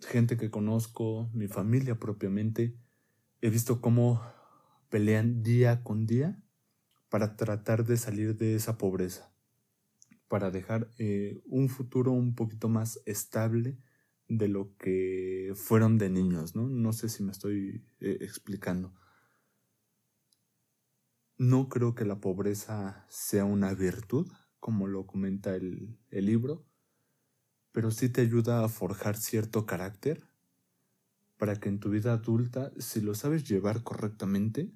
gente 0.00 0.36
que 0.36 0.50
conozco, 0.50 1.28
mi 1.32 1.48
familia 1.48 1.98
propiamente, 1.98 2.76
he 3.40 3.50
visto 3.50 3.80
cómo 3.80 4.22
pelean 4.90 5.42
día 5.42 5.82
con 5.82 6.06
día 6.06 6.42
para 7.10 7.36
tratar 7.36 7.84
de 7.84 7.96
salir 7.98 8.36
de 8.36 8.54
esa 8.54 8.78
pobreza, 8.78 9.30
para 10.28 10.50
dejar 10.50 10.88
eh, 10.98 11.42
un 11.44 11.68
futuro 11.68 12.12
un 12.12 12.34
poquito 12.34 12.68
más 12.68 13.02
estable 13.04 13.76
de 14.28 14.48
lo 14.48 14.76
que 14.78 15.52
fueron 15.56 15.98
de 15.98 16.08
niños, 16.08 16.54
¿no? 16.54 16.68
No 16.68 16.92
sé 16.92 17.08
si 17.08 17.24
me 17.24 17.32
estoy 17.32 17.84
eh, 18.00 18.18
explicando. 18.20 18.94
No 21.36 21.68
creo 21.68 21.94
que 21.96 22.04
la 22.04 22.20
pobreza 22.20 23.04
sea 23.08 23.44
una 23.44 23.74
virtud, 23.74 24.30
como 24.60 24.86
lo 24.86 25.06
comenta 25.06 25.56
el, 25.56 25.98
el 26.10 26.26
libro, 26.26 26.64
pero 27.72 27.90
sí 27.90 28.08
te 28.08 28.20
ayuda 28.20 28.64
a 28.64 28.68
forjar 28.68 29.16
cierto 29.16 29.66
carácter 29.66 30.28
para 31.38 31.56
que 31.56 31.70
en 31.70 31.80
tu 31.80 31.90
vida 31.90 32.12
adulta, 32.12 32.70
si 32.78 33.00
lo 33.00 33.14
sabes 33.14 33.48
llevar 33.48 33.82
correctamente, 33.82 34.70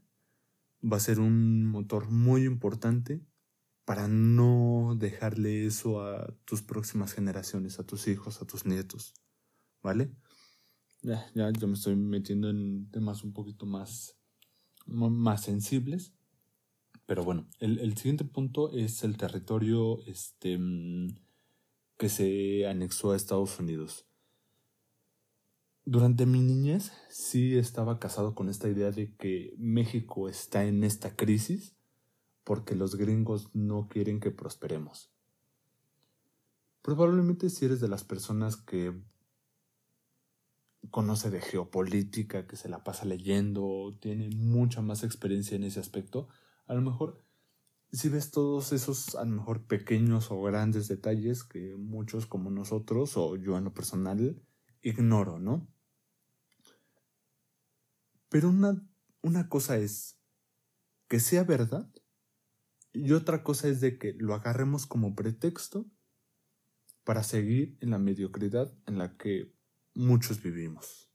va 0.84 0.98
a 0.98 1.00
ser 1.00 1.20
un 1.20 1.66
motor 1.66 2.10
muy 2.10 2.44
importante 2.44 3.24
para 3.84 4.08
no 4.08 4.96
dejarle 4.98 5.66
eso 5.66 6.02
a 6.02 6.34
tus 6.44 6.62
próximas 6.62 7.12
generaciones, 7.12 7.78
a 7.78 7.86
tus 7.86 8.08
hijos, 8.08 8.40
a 8.40 8.46
tus 8.46 8.64
nietos. 8.64 9.14
¿Vale? 9.82 10.10
Ya, 11.02 11.26
ya, 11.34 11.50
me 11.66 11.74
estoy 11.74 11.96
metiendo 11.96 12.48
en 12.48 12.90
temas 12.90 13.24
un 13.24 13.34
poquito 13.34 13.66
más, 13.66 14.16
más 14.86 15.42
sensibles. 15.42 16.14
Pero 17.06 17.22
bueno, 17.24 17.46
el, 17.60 17.78
el 17.80 17.96
siguiente 17.96 18.24
punto 18.24 18.72
es 18.72 19.04
el 19.04 19.18
territorio 19.18 20.02
este, 20.06 20.56
mm, 20.58 21.14
que 21.98 22.08
se 22.08 22.66
anexó 22.66 23.12
a 23.12 23.16
Estados 23.16 23.58
Unidos. 23.58 24.06
Durante 25.86 26.24
mi 26.24 26.40
niñez 26.40 26.92
sí 27.10 27.58
estaba 27.58 27.98
casado 27.98 28.34
con 28.34 28.48
esta 28.48 28.70
idea 28.70 28.90
de 28.90 29.14
que 29.16 29.54
México 29.58 30.30
está 30.30 30.64
en 30.64 30.82
esta 30.82 31.14
crisis 31.14 31.76
porque 32.42 32.74
los 32.74 32.96
gringos 32.96 33.50
no 33.52 33.88
quieren 33.88 34.18
que 34.18 34.30
prosperemos. 34.30 35.12
Probablemente 36.80 37.50
si 37.50 37.66
eres 37.66 37.80
de 37.80 37.88
las 37.88 38.02
personas 38.02 38.56
que 38.56 38.98
conoce 40.90 41.28
de 41.28 41.42
geopolítica, 41.42 42.46
que 42.46 42.56
se 42.56 42.70
la 42.70 42.82
pasa 42.82 43.04
leyendo, 43.04 43.94
tiene 44.00 44.30
mucha 44.30 44.80
más 44.80 45.04
experiencia 45.04 45.56
en 45.56 45.64
ese 45.64 45.80
aspecto, 45.80 46.28
a 46.66 46.72
lo 46.72 46.80
mejor 46.80 47.22
si 47.92 48.08
ves 48.08 48.30
todos 48.30 48.72
esos 48.72 49.14
a 49.16 49.24
lo 49.24 49.32
mejor 49.32 49.66
pequeños 49.66 50.30
o 50.30 50.40
grandes 50.42 50.88
detalles 50.88 51.44
que 51.44 51.76
muchos 51.76 52.26
como 52.26 52.50
nosotros 52.50 53.18
o 53.18 53.36
yo 53.36 53.58
en 53.58 53.64
lo 53.64 53.74
personal 53.74 54.42
ignoro, 54.82 55.38
¿no? 55.38 55.73
Pero 58.34 58.48
una, 58.48 58.84
una 59.22 59.48
cosa 59.48 59.76
es 59.76 60.18
que 61.06 61.20
sea 61.20 61.44
verdad 61.44 61.88
y 62.92 63.12
otra 63.12 63.44
cosa 63.44 63.68
es 63.68 63.80
de 63.80 63.96
que 63.96 64.12
lo 64.14 64.34
agarremos 64.34 64.86
como 64.86 65.14
pretexto 65.14 65.88
para 67.04 67.22
seguir 67.22 67.78
en 67.80 67.90
la 67.90 67.98
mediocridad 67.98 68.76
en 68.86 68.98
la 68.98 69.16
que 69.16 69.54
muchos 69.94 70.42
vivimos. 70.42 71.12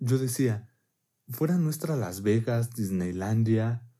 Yo 0.00 0.18
decía, 0.18 0.70
fuera 1.30 1.56
nuestra 1.56 1.96
Las 1.96 2.20
Vegas, 2.20 2.74
Disneylandia, 2.74 3.90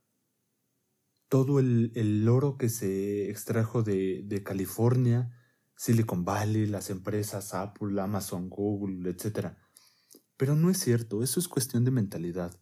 todo 1.31 1.61
el, 1.61 1.93
el 1.95 2.29
oro 2.29 2.59
que 2.59 2.69
se 2.69 3.31
extrajo 3.31 3.83
de, 3.83 4.21
de 4.27 4.43
California, 4.43 5.35
Silicon 5.77 6.27
Valley, 6.27 6.67
las 6.67 6.91
empresas 6.91 7.55
Apple, 7.55 7.99
Amazon, 8.03 8.51
Google, 8.51 9.09
etc. 9.09 9.57
Pero 10.41 10.57
no 10.57 10.71
es 10.71 10.79
cierto, 10.79 11.23
eso 11.23 11.39
es 11.39 11.49
cuestión 11.49 11.85
de 11.85 11.91
mentalidad. 11.91 12.59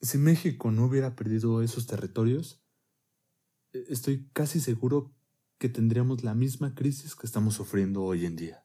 Si 0.00 0.16
México 0.16 0.70
no 0.70 0.86
hubiera 0.86 1.14
perdido 1.14 1.60
esos 1.60 1.86
territorios, 1.86 2.62
e-, 3.74 3.84
estoy 3.90 4.26
casi 4.32 4.58
seguro 4.58 5.14
que 5.58 5.68
tendríamos 5.68 6.24
la 6.24 6.34
misma 6.34 6.74
crisis 6.74 7.14
que 7.14 7.26
estamos 7.26 7.56
sufriendo 7.56 8.04
hoy 8.04 8.24
en 8.24 8.36
día. 8.36 8.64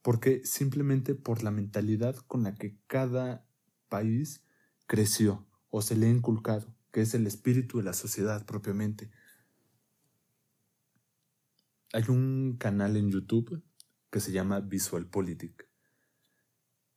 Porque 0.00 0.40
simplemente 0.44 1.16
por 1.16 1.42
la 1.42 1.50
mentalidad 1.50 2.14
con 2.28 2.44
la 2.44 2.54
que 2.54 2.78
cada 2.86 3.44
país 3.88 4.44
creció 4.86 5.44
o 5.70 5.82
se 5.82 5.96
le 5.96 6.06
ha 6.06 6.10
inculcado, 6.10 6.72
que 6.92 7.00
es 7.00 7.14
el 7.14 7.26
espíritu 7.26 7.78
de 7.78 7.84
la 7.84 7.94
sociedad 7.94 8.46
propiamente. 8.46 9.10
Hay 11.92 12.04
un 12.06 12.58
canal 12.60 12.96
en 12.96 13.10
YouTube 13.10 13.60
que 14.12 14.20
se 14.20 14.30
llama 14.30 14.60
Visual 14.60 15.04
Politic 15.04 15.67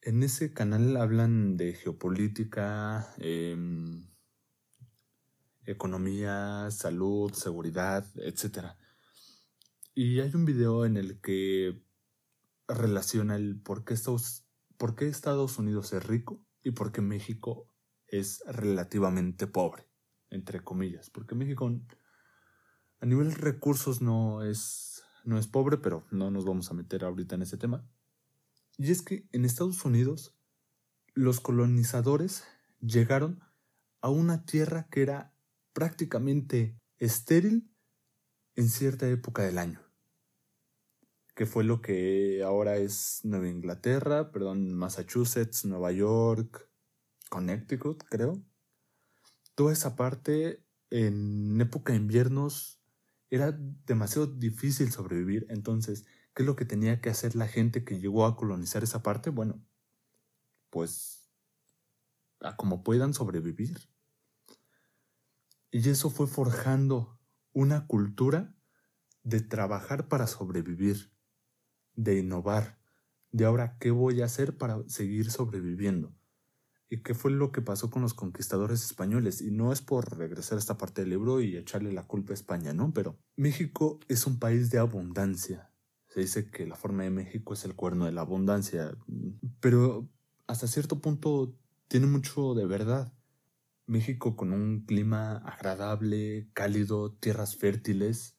en 0.01 0.23
ese 0.23 0.53
canal 0.53 0.97
hablan 0.97 1.57
de 1.57 1.73
geopolítica, 1.73 3.13
em, 3.17 4.07
economía, 5.65 6.69
salud, 6.71 7.31
seguridad, 7.33 8.05
etc. 8.15 8.75
Y 9.93 10.19
hay 10.19 10.33
un 10.33 10.45
video 10.45 10.85
en 10.85 10.97
el 10.97 11.21
que 11.21 11.83
relaciona 12.67 13.35
el 13.35 13.59
por 13.61 13.83
qué, 13.85 13.93
Estados, 13.93 14.45
por 14.77 14.95
qué 14.95 15.07
Estados 15.07 15.59
Unidos 15.59 15.93
es 15.93 16.03
rico 16.05 16.43
y 16.63 16.71
por 16.71 16.91
qué 16.91 17.01
México 17.01 17.67
es 18.07 18.43
relativamente 18.47 19.45
pobre, 19.47 19.87
entre 20.29 20.63
comillas. 20.63 21.09
Porque 21.09 21.35
México 21.35 21.71
a 22.99 23.05
nivel 23.05 23.33
recursos 23.33 24.01
no 24.01 24.43
es, 24.43 25.03
no 25.25 25.37
es 25.37 25.47
pobre, 25.47 25.77
pero 25.77 26.07
no 26.11 26.31
nos 26.31 26.45
vamos 26.45 26.71
a 26.71 26.73
meter 26.73 27.03
ahorita 27.03 27.35
en 27.35 27.43
ese 27.43 27.57
tema. 27.57 27.87
Y 28.83 28.89
es 28.89 29.03
que 29.03 29.27
en 29.31 29.45
Estados 29.45 29.85
Unidos 29.85 30.35
los 31.13 31.39
colonizadores 31.39 32.45
llegaron 32.79 33.39
a 34.01 34.09
una 34.09 34.43
tierra 34.43 34.87
que 34.89 35.03
era 35.03 35.35
prácticamente 35.71 36.75
estéril 36.97 37.71
en 38.55 38.69
cierta 38.69 39.07
época 39.07 39.43
del 39.43 39.59
año, 39.59 39.79
que 41.35 41.45
fue 41.45 41.63
lo 41.63 41.83
que 41.83 42.41
ahora 42.43 42.77
es 42.77 43.19
Nueva 43.23 43.49
Inglaterra, 43.49 44.31
perdón, 44.31 44.73
Massachusetts, 44.73 45.63
Nueva 45.63 45.91
York, 45.91 46.67
Connecticut, 47.29 48.03
creo. 48.09 48.43
Toda 49.53 49.73
esa 49.73 49.95
parte 49.95 50.65
en 50.89 51.61
época 51.61 51.93
de 51.93 51.99
inviernos 51.99 52.81
era 53.29 53.51
demasiado 53.85 54.25
difícil 54.25 54.91
sobrevivir, 54.91 55.45
entonces 55.49 56.03
¿Qué 56.33 56.43
es 56.43 56.47
lo 56.47 56.55
que 56.55 56.65
tenía 56.65 57.01
que 57.01 57.09
hacer 57.09 57.35
la 57.35 57.47
gente 57.47 57.83
que 57.83 57.99
llegó 57.99 58.25
a 58.25 58.35
colonizar 58.35 58.83
esa 58.83 59.03
parte? 59.03 59.29
Bueno, 59.29 59.65
pues 60.69 61.29
a 62.39 62.55
como 62.55 62.83
puedan 62.83 63.13
sobrevivir. 63.13 63.89
Y 65.71 65.87
eso 65.89 66.09
fue 66.09 66.27
forjando 66.27 67.19
una 67.53 67.87
cultura 67.87 68.55
de 69.23 69.41
trabajar 69.41 70.07
para 70.07 70.27
sobrevivir, 70.27 71.13
de 71.95 72.19
innovar, 72.19 72.79
de 73.31 73.45
ahora 73.45 73.77
qué 73.79 73.91
voy 73.91 74.21
a 74.21 74.25
hacer 74.25 74.57
para 74.57 74.83
seguir 74.87 75.31
sobreviviendo. 75.31 76.15
¿Y 76.89 77.03
qué 77.03 77.13
fue 77.13 77.31
lo 77.31 77.53
que 77.53 77.61
pasó 77.61 77.89
con 77.89 78.01
los 78.01 78.13
conquistadores 78.13 78.83
españoles? 78.83 79.41
Y 79.41 79.51
no 79.51 79.71
es 79.71 79.81
por 79.81 80.17
regresar 80.17 80.57
a 80.57 80.59
esta 80.59 80.77
parte 80.77 81.01
del 81.01 81.11
libro 81.11 81.39
y 81.39 81.55
echarle 81.55 81.93
la 81.93 82.05
culpa 82.05 82.33
a 82.33 82.35
España, 82.35 82.73
¿no? 82.73 82.93
Pero 82.93 83.17
México 83.37 83.99
es 84.09 84.27
un 84.27 84.39
país 84.39 84.69
de 84.71 84.79
abundancia, 84.79 85.70
se 86.11 86.19
dice 86.19 86.51
que 86.51 86.67
la 86.67 86.75
forma 86.75 87.03
de 87.03 87.09
México 87.09 87.53
es 87.53 87.63
el 87.63 87.73
cuerno 87.73 88.05
de 88.05 88.11
la 88.11 88.21
abundancia, 88.21 88.97
pero 89.61 90.09
hasta 90.45 90.67
cierto 90.67 90.99
punto 90.99 91.57
tiene 91.87 92.05
mucho 92.05 92.53
de 92.53 92.65
verdad. 92.65 93.13
México 93.85 94.35
con 94.35 94.51
un 94.51 94.85
clima 94.85 95.37
agradable, 95.37 96.49
cálido, 96.51 97.13
tierras 97.13 97.55
fértiles, 97.55 98.37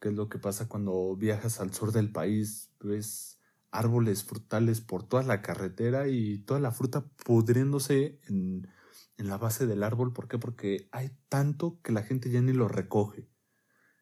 que 0.00 0.10
es 0.10 0.14
lo 0.14 0.28
que 0.28 0.38
pasa 0.38 0.68
cuando 0.68 1.16
viajas 1.16 1.58
al 1.58 1.74
sur 1.74 1.90
del 1.90 2.12
país, 2.12 2.70
ves 2.78 3.40
árboles 3.72 4.22
frutales 4.22 4.80
por 4.80 5.02
toda 5.02 5.24
la 5.24 5.42
carretera 5.42 6.06
y 6.06 6.38
toda 6.38 6.60
la 6.60 6.70
fruta 6.70 7.04
pudriéndose 7.24 8.20
en, 8.28 8.68
en 9.16 9.28
la 9.28 9.38
base 9.38 9.66
del 9.66 9.82
árbol. 9.82 10.12
¿Por 10.12 10.28
qué? 10.28 10.38
Porque 10.38 10.88
hay 10.92 11.10
tanto 11.28 11.80
que 11.82 11.90
la 11.90 12.04
gente 12.04 12.30
ya 12.30 12.40
ni 12.40 12.52
lo 12.52 12.68
recoge. 12.68 13.28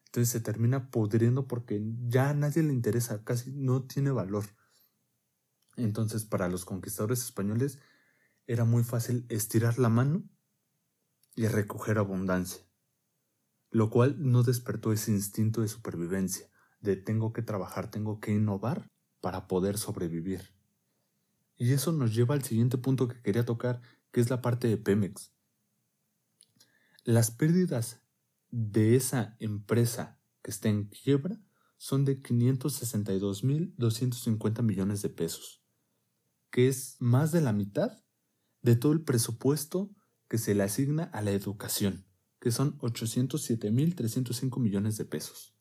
Entonces 0.07 0.29
se 0.29 0.39
termina 0.39 0.89
pudriendo 0.89 1.47
porque 1.47 1.81
ya 2.07 2.29
a 2.29 2.33
nadie 2.33 2.63
le 2.63 2.73
interesa, 2.73 3.23
casi 3.23 3.51
no 3.51 3.83
tiene 3.83 4.11
valor. 4.11 4.45
Entonces 5.75 6.25
para 6.25 6.47
los 6.47 6.65
conquistadores 6.65 7.23
españoles 7.23 7.79
era 8.47 8.65
muy 8.65 8.83
fácil 8.83 9.25
estirar 9.29 9.77
la 9.77 9.89
mano 9.89 10.23
y 11.35 11.47
recoger 11.47 11.97
abundancia, 11.97 12.63
lo 13.69 13.89
cual 13.89 14.15
no 14.19 14.43
despertó 14.43 14.91
ese 14.91 15.11
instinto 15.11 15.61
de 15.61 15.67
supervivencia, 15.67 16.49
de 16.79 16.95
tengo 16.95 17.33
que 17.33 17.41
trabajar, 17.41 17.91
tengo 17.91 18.19
que 18.19 18.31
innovar 18.31 18.89
para 19.19 19.47
poder 19.47 19.77
sobrevivir. 19.77 20.53
Y 21.57 21.73
eso 21.73 21.91
nos 21.91 22.15
lleva 22.15 22.33
al 22.33 22.43
siguiente 22.43 22.77
punto 22.77 23.07
que 23.07 23.21
quería 23.21 23.45
tocar, 23.45 23.81
que 24.11 24.21
es 24.21 24.29
la 24.29 24.41
parte 24.41 24.67
de 24.67 24.77
Pemex. 24.77 25.33
Las 27.03 27.29
pérdidas 27.29 28.01
de 28.49 28.95
esa 28.95 29.35
empresa 29.39 30.19
que 30.41 30.51
está 30.51 30.69
en 30.69 30.85
quiebra 30.85 31.41
son 31.77 32.05
de 32.05 32.21
562.250 32.21 34.63
millones 34.63 35.01
de 35.01 35.09
pesos, 35.09 35.63
que 36.49 36.67
es 36.67 36.97
más 36.99 37.31
de 37.31 37.41
la 37.41 37.53
mitad 37.53 38.03
de 38.61 38.75
todo 38.75 38.91
el 38.93 39.03
presupuesto 39.03 39.91
que 40.27 40.37
se 40.37 40.53
le 40.55 40.63
asigna 40.63 41.05
a 41.05 41.21
la 41.21 41.31
educación, 41.31 42.05
que 42.39 42.51
son 42.51 42.77
807.305 42.79 44.59
millones 44.59 44.97
de 44.97 45.05
pesos. 45.05 45.57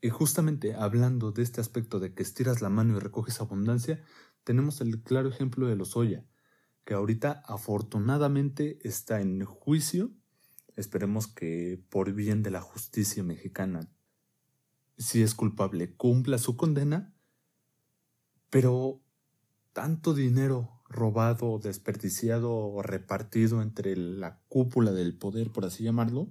Y 0.00 0.10
justamente 0.10 0.74
hablando 0.74 1.32
de 1.32 1.42
este 1.42 1.60
aspecto 1.60 1.98
de 1.98 2.14
que 2.14 2.22
estiras 2.22 2.62
la 2.62 2.68
mano 2.68 2.96
y 2.96 3.00
recoges 3.00 3.40
abundancia, 3.40 4.04
tenemos 4.44 4.80
el 4.80 5.02
claro 5.02 5.28
ejemplo 5.28 5.66
de 5.66 5.76
los 5.76 5.96
Oya, 5.96 6.24
que 6.84 6.94
ahorita 6.94 7.42
afortunadamente 7.46 8.78
está 8.82 9.20
en 9.20 9.44
juicio. 9.44 10.12
Esperemos 10.78 11.26
que 11.26 11.82
por 11.90 12.12
bien 12.12 12.44
de 12.44 12.52
la 12.52 12.60
justicia 12.60 13.24
mexicana, 13.24 13.90
si 14.96 15.24
es 15.24 15.34
culpable, 15.34 15.96
cumpla 15.96 16.38
su 16.38 16.56
condena. 16.56 17.12
Pero 18.48 19.00
tanto 19.72 20.14
dinero 20.14 20.80
robado, 20.88 21.58
desperdiciado 21.58 22.54
o 22.54 22.80
repartido 22.80 23.60
entre 23.60 23.96
la 23.96 24.38
cúpula 24.46 24.92
del 24.92 25.18
poder, 25.18 25.50
por 25.50 25.64
así 25.64 25.82
llamarlo, 25.82 26.30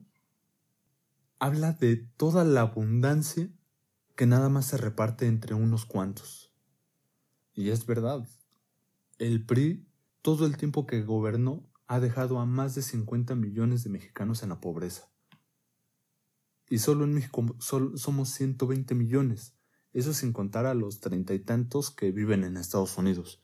habla 1.39 1.73
de 1.73 1.97
toda 1.97 2.45
la 2.45 2.61
abundancia 2.61 3.49
que 4.15 4.27
nada 4.27 4.47
más 4.47 4.67
se 4.67 4.77
reparte 4.77 5.27
entre 5.27 5.55
unos 5.55 5.85
cuantos. 5.85 6.53
Y 7.53 7.71
es 7.71 7.85
verdad, 7.85 8.25
el 9.17 9.45
PRI 9.45 9.85
todo 10.21 10.45
el 10.45 10.55
tiempo 10.55 10.87
que 10.87 11.03
gobernó 11.03 11.69
ha 11.87 11.99
dejado 11.99 12.39
a 12.39 12.45
más 12.45 12.75
de 12.75 12.81
50 12.81 13.35
millones 13.35 13.83
de 13.83 13.89
mexicanos 13.89 14.43
en 14.43 14.49
la 14.49 14.59
pobreza. 14.59 15.09
Y 16.69 16.79
solo 16.79 17.05
en 17.05 17.13
México 17.13 17.55
somos 17.59 18.29
120 18.29 18.93
millones, 18.93 19.55
eso 19.93 20.13
sin 20.13 20.33
contar 20.33 20.65
a 20.65 20.73
los 20.73 20.99
treinta 20.99 21.33
y 21.33 21.39
tantos 21.39 21.91
que 21.91 22.11
viven 22.11 22.43
en 22.43 22.57
Estados 22.57 22.97
Unidos, 22.97 23.41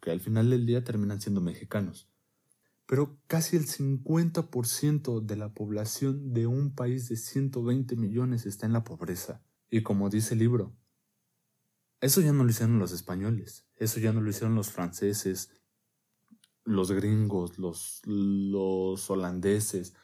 que 0.00 0.10
al 0.10 0.20
final 0.20 0.50
del 0.50 0.64
día 0.64 0.82
terminan 0.82 1.20
siendo 1.20 1.42
mexicanos. 1.42 2.08
Pero 2.86 3.18
casi 3.26 3.56
el 3.56 3.66
50% 3.66 5.20
de 5.20 5.36
la 5.36 5.52
población 5.52 6.32
de 6.32 6.46
un 6.46 6.74
país 6.74 7.08
de 7.08 7.16
120 7.16 7.96
millones 7.96 8.46
está 8.46 8.66
en 8.66 8.72
la 8.72 8.84
pobreza. 8.84 9.42
Y 9.70 9.82
como 9.82 10.10
dice 10.10 10.34
el 10.34 10.40
libro, 10.40 10.74
eso 12.00 12.20
ya 12.20 12.32
no 12.32 12.44
lo 12.44 12.50
hicieron 12.50 12.78
los 12.78 12.92
españoles, 12.92 13.66
eso 13.76 14.00
ya 14.00 14.12
no 14.12 14.20
lo 14.20 14.28
hicieron 14.28 14.54
los 14.54 14.70
franceses, 14.70 15.50
los 16.64 16.90
gringos, 16.92 17.58
los, 17.58 18.00
los 18.04 19.10
holandeses, 19.10 19.94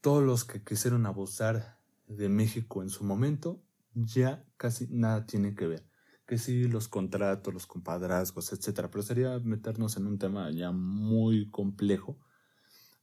todos 0.00 0.22
los 0.22 0.44
que 0.44 0.62
quisieron 0.62 1.06
abusar 1.06 1.80
de 2.06 2.28
México 2.28 2.82
en 2.82 2.90
su 2.90 3.04
momento, 3.04 3.62
ya 3.94 4.44
casi 4.56 4.86
nada 4.90 5.26
tiene 5.26 5.54
que 5.54 5.66
ver. 5.66 5.88
Que 6.26 6.38
sí, 6.38 6.64
los 6.64 6.88
contratos, 6.88 7.54
los 7.54 7.66
compadrazgos, 7.66 8.52
etcétera. 8.52 8.90
Pero 8.90 9.02
sería 9.02 9.38
meternos 9.38 9.96
en 9.96 10.06
un 10.06 10.18
tema 10.18 10.50
ya 10.50 10.72
muy 10.72 11.50
complejo, 11.50 12.18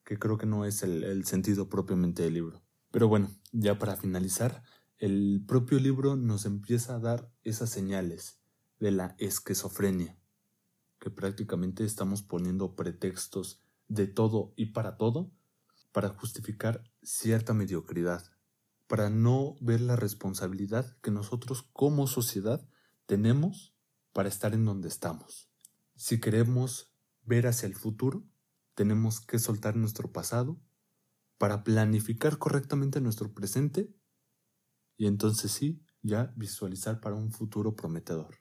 que 0.04 0.20
creo 0.20 0.38
que 0.38 0.46
no 0.48 0.66
es 0.66 0.84
el, 0.84 1.04
el 1.04 1.26
sentido 1.26 1.70
propiamente 1.70 2.24
del 2.24 2.34
libro. 2.34 2.64
Pero 2.92 3.08
bueno, 3.08 3.30
ya 3.52 3.80
para 3.80 3.96
finalizar, 3.96 4.64
el 4.98 5.44
propio 5.48 5.80
libro 5.80 6.16
nos 6.16 6.46
empieza 6.46 6.96
a 6.96 7.00
dar 7.00 7.32
esas 7.44 7.70
señales 7.70 8.40
de 8.80 8.92
la 8.92 9.16
esquizofrenia 9.18 10.21
que 11.02 11.10
prácticamente 11.10 11.84
estamos 11.84 12.22
poniendo 12.22 12.76
pretextos 12.78 13.60
de 13.90 14.08
todo 14.08 14.54
y 14.56 14.68
para 14.68 14.96
todo 14.96 15.32
para 15.92 16.10
justificar 16.10 16.84
cierta 17.02 17.54
mediocridad, 17.54 18.24
para 18.88 19.10
no 19.10 19.56
ver 19.60 19.82
la 19.82 19.96
responsabilidad 19.96 20.98
que 21.02 21.12
nosotros 21.12 21.68
como 21.74 22.08
sociedad 22.08 22.66
tenemos 23.06 23.76
para 24.14 24.30
estar 24.30 24.54
en 24.54 24.64
donde 24.64 24.88
estamos. 24.88 25.50
Si 25.96 26.20
queremos 26.20 26.94
ver 27.24 27.48
hacia 27.48 27.68
el 27.68 27.76
futuro, 27.76 28.24
tenemos 28.74 29.20
que 29.20 29.40
soltar 29.40 29.76
nuestro 29.76 30.12
pasado 30.12 30.62
para 31.38 31.64
planificar 31.64 32.38
correctamente 32.38 33.02
nuestro 33.02 33.34
presente 33.34 33.94
y 34.98 35.08
entonces 35.08 35.52
sí, 35.52 35.84
ya 36.04 36.34
visualizar 36.36 37.02
para 37.02 37.16
un 37.16 37.32
futuro 37.32 37.76
prometedor. 37.76 38.41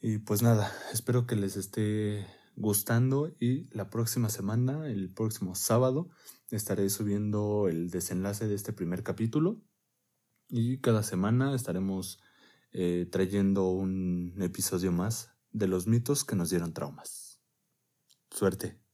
Y 0.00 0.18
pues 0.18 0.42
nada, 0.42 0.72
espero 0.92 1.26
que 1.26 1.34
les 1.34 1.56
esté 1.56 2.26
gustando 2.54 3.34
y 3.40 3.68
la 3.74 3.90
próxima 3.90 4.28
semana, 4.28 4.88
el 4.88 5.12
próximo 5.12 5.56
sábado, 5.56 6.08
estaré 6.50 6.88
subiendo 6.88 7.68
el 7.68 7.90
desenlace 7.90 8.46
de 8.46 8.54
este 8.54 8.72
primer 8.72 9.02
capítulo 9.02 9.60
y 10.48 10.78
cada 10.80 11.02
semana 11.02 11.54
estaremos 11.54 12.20
eh, 12.72 13.08
trayendo 13.10 13.70
un 13.70 14.34
episodio 14.40 14.92
más 14.92 15.32
de 15.50 15.66
los 15.66 15.86
mitos 15.86 16.24
que 16.24 16.36
nos 16.36 16.50
dieron 16.50 16.72
traumas. 16.72 17.40
Suerte. 18.30 18.87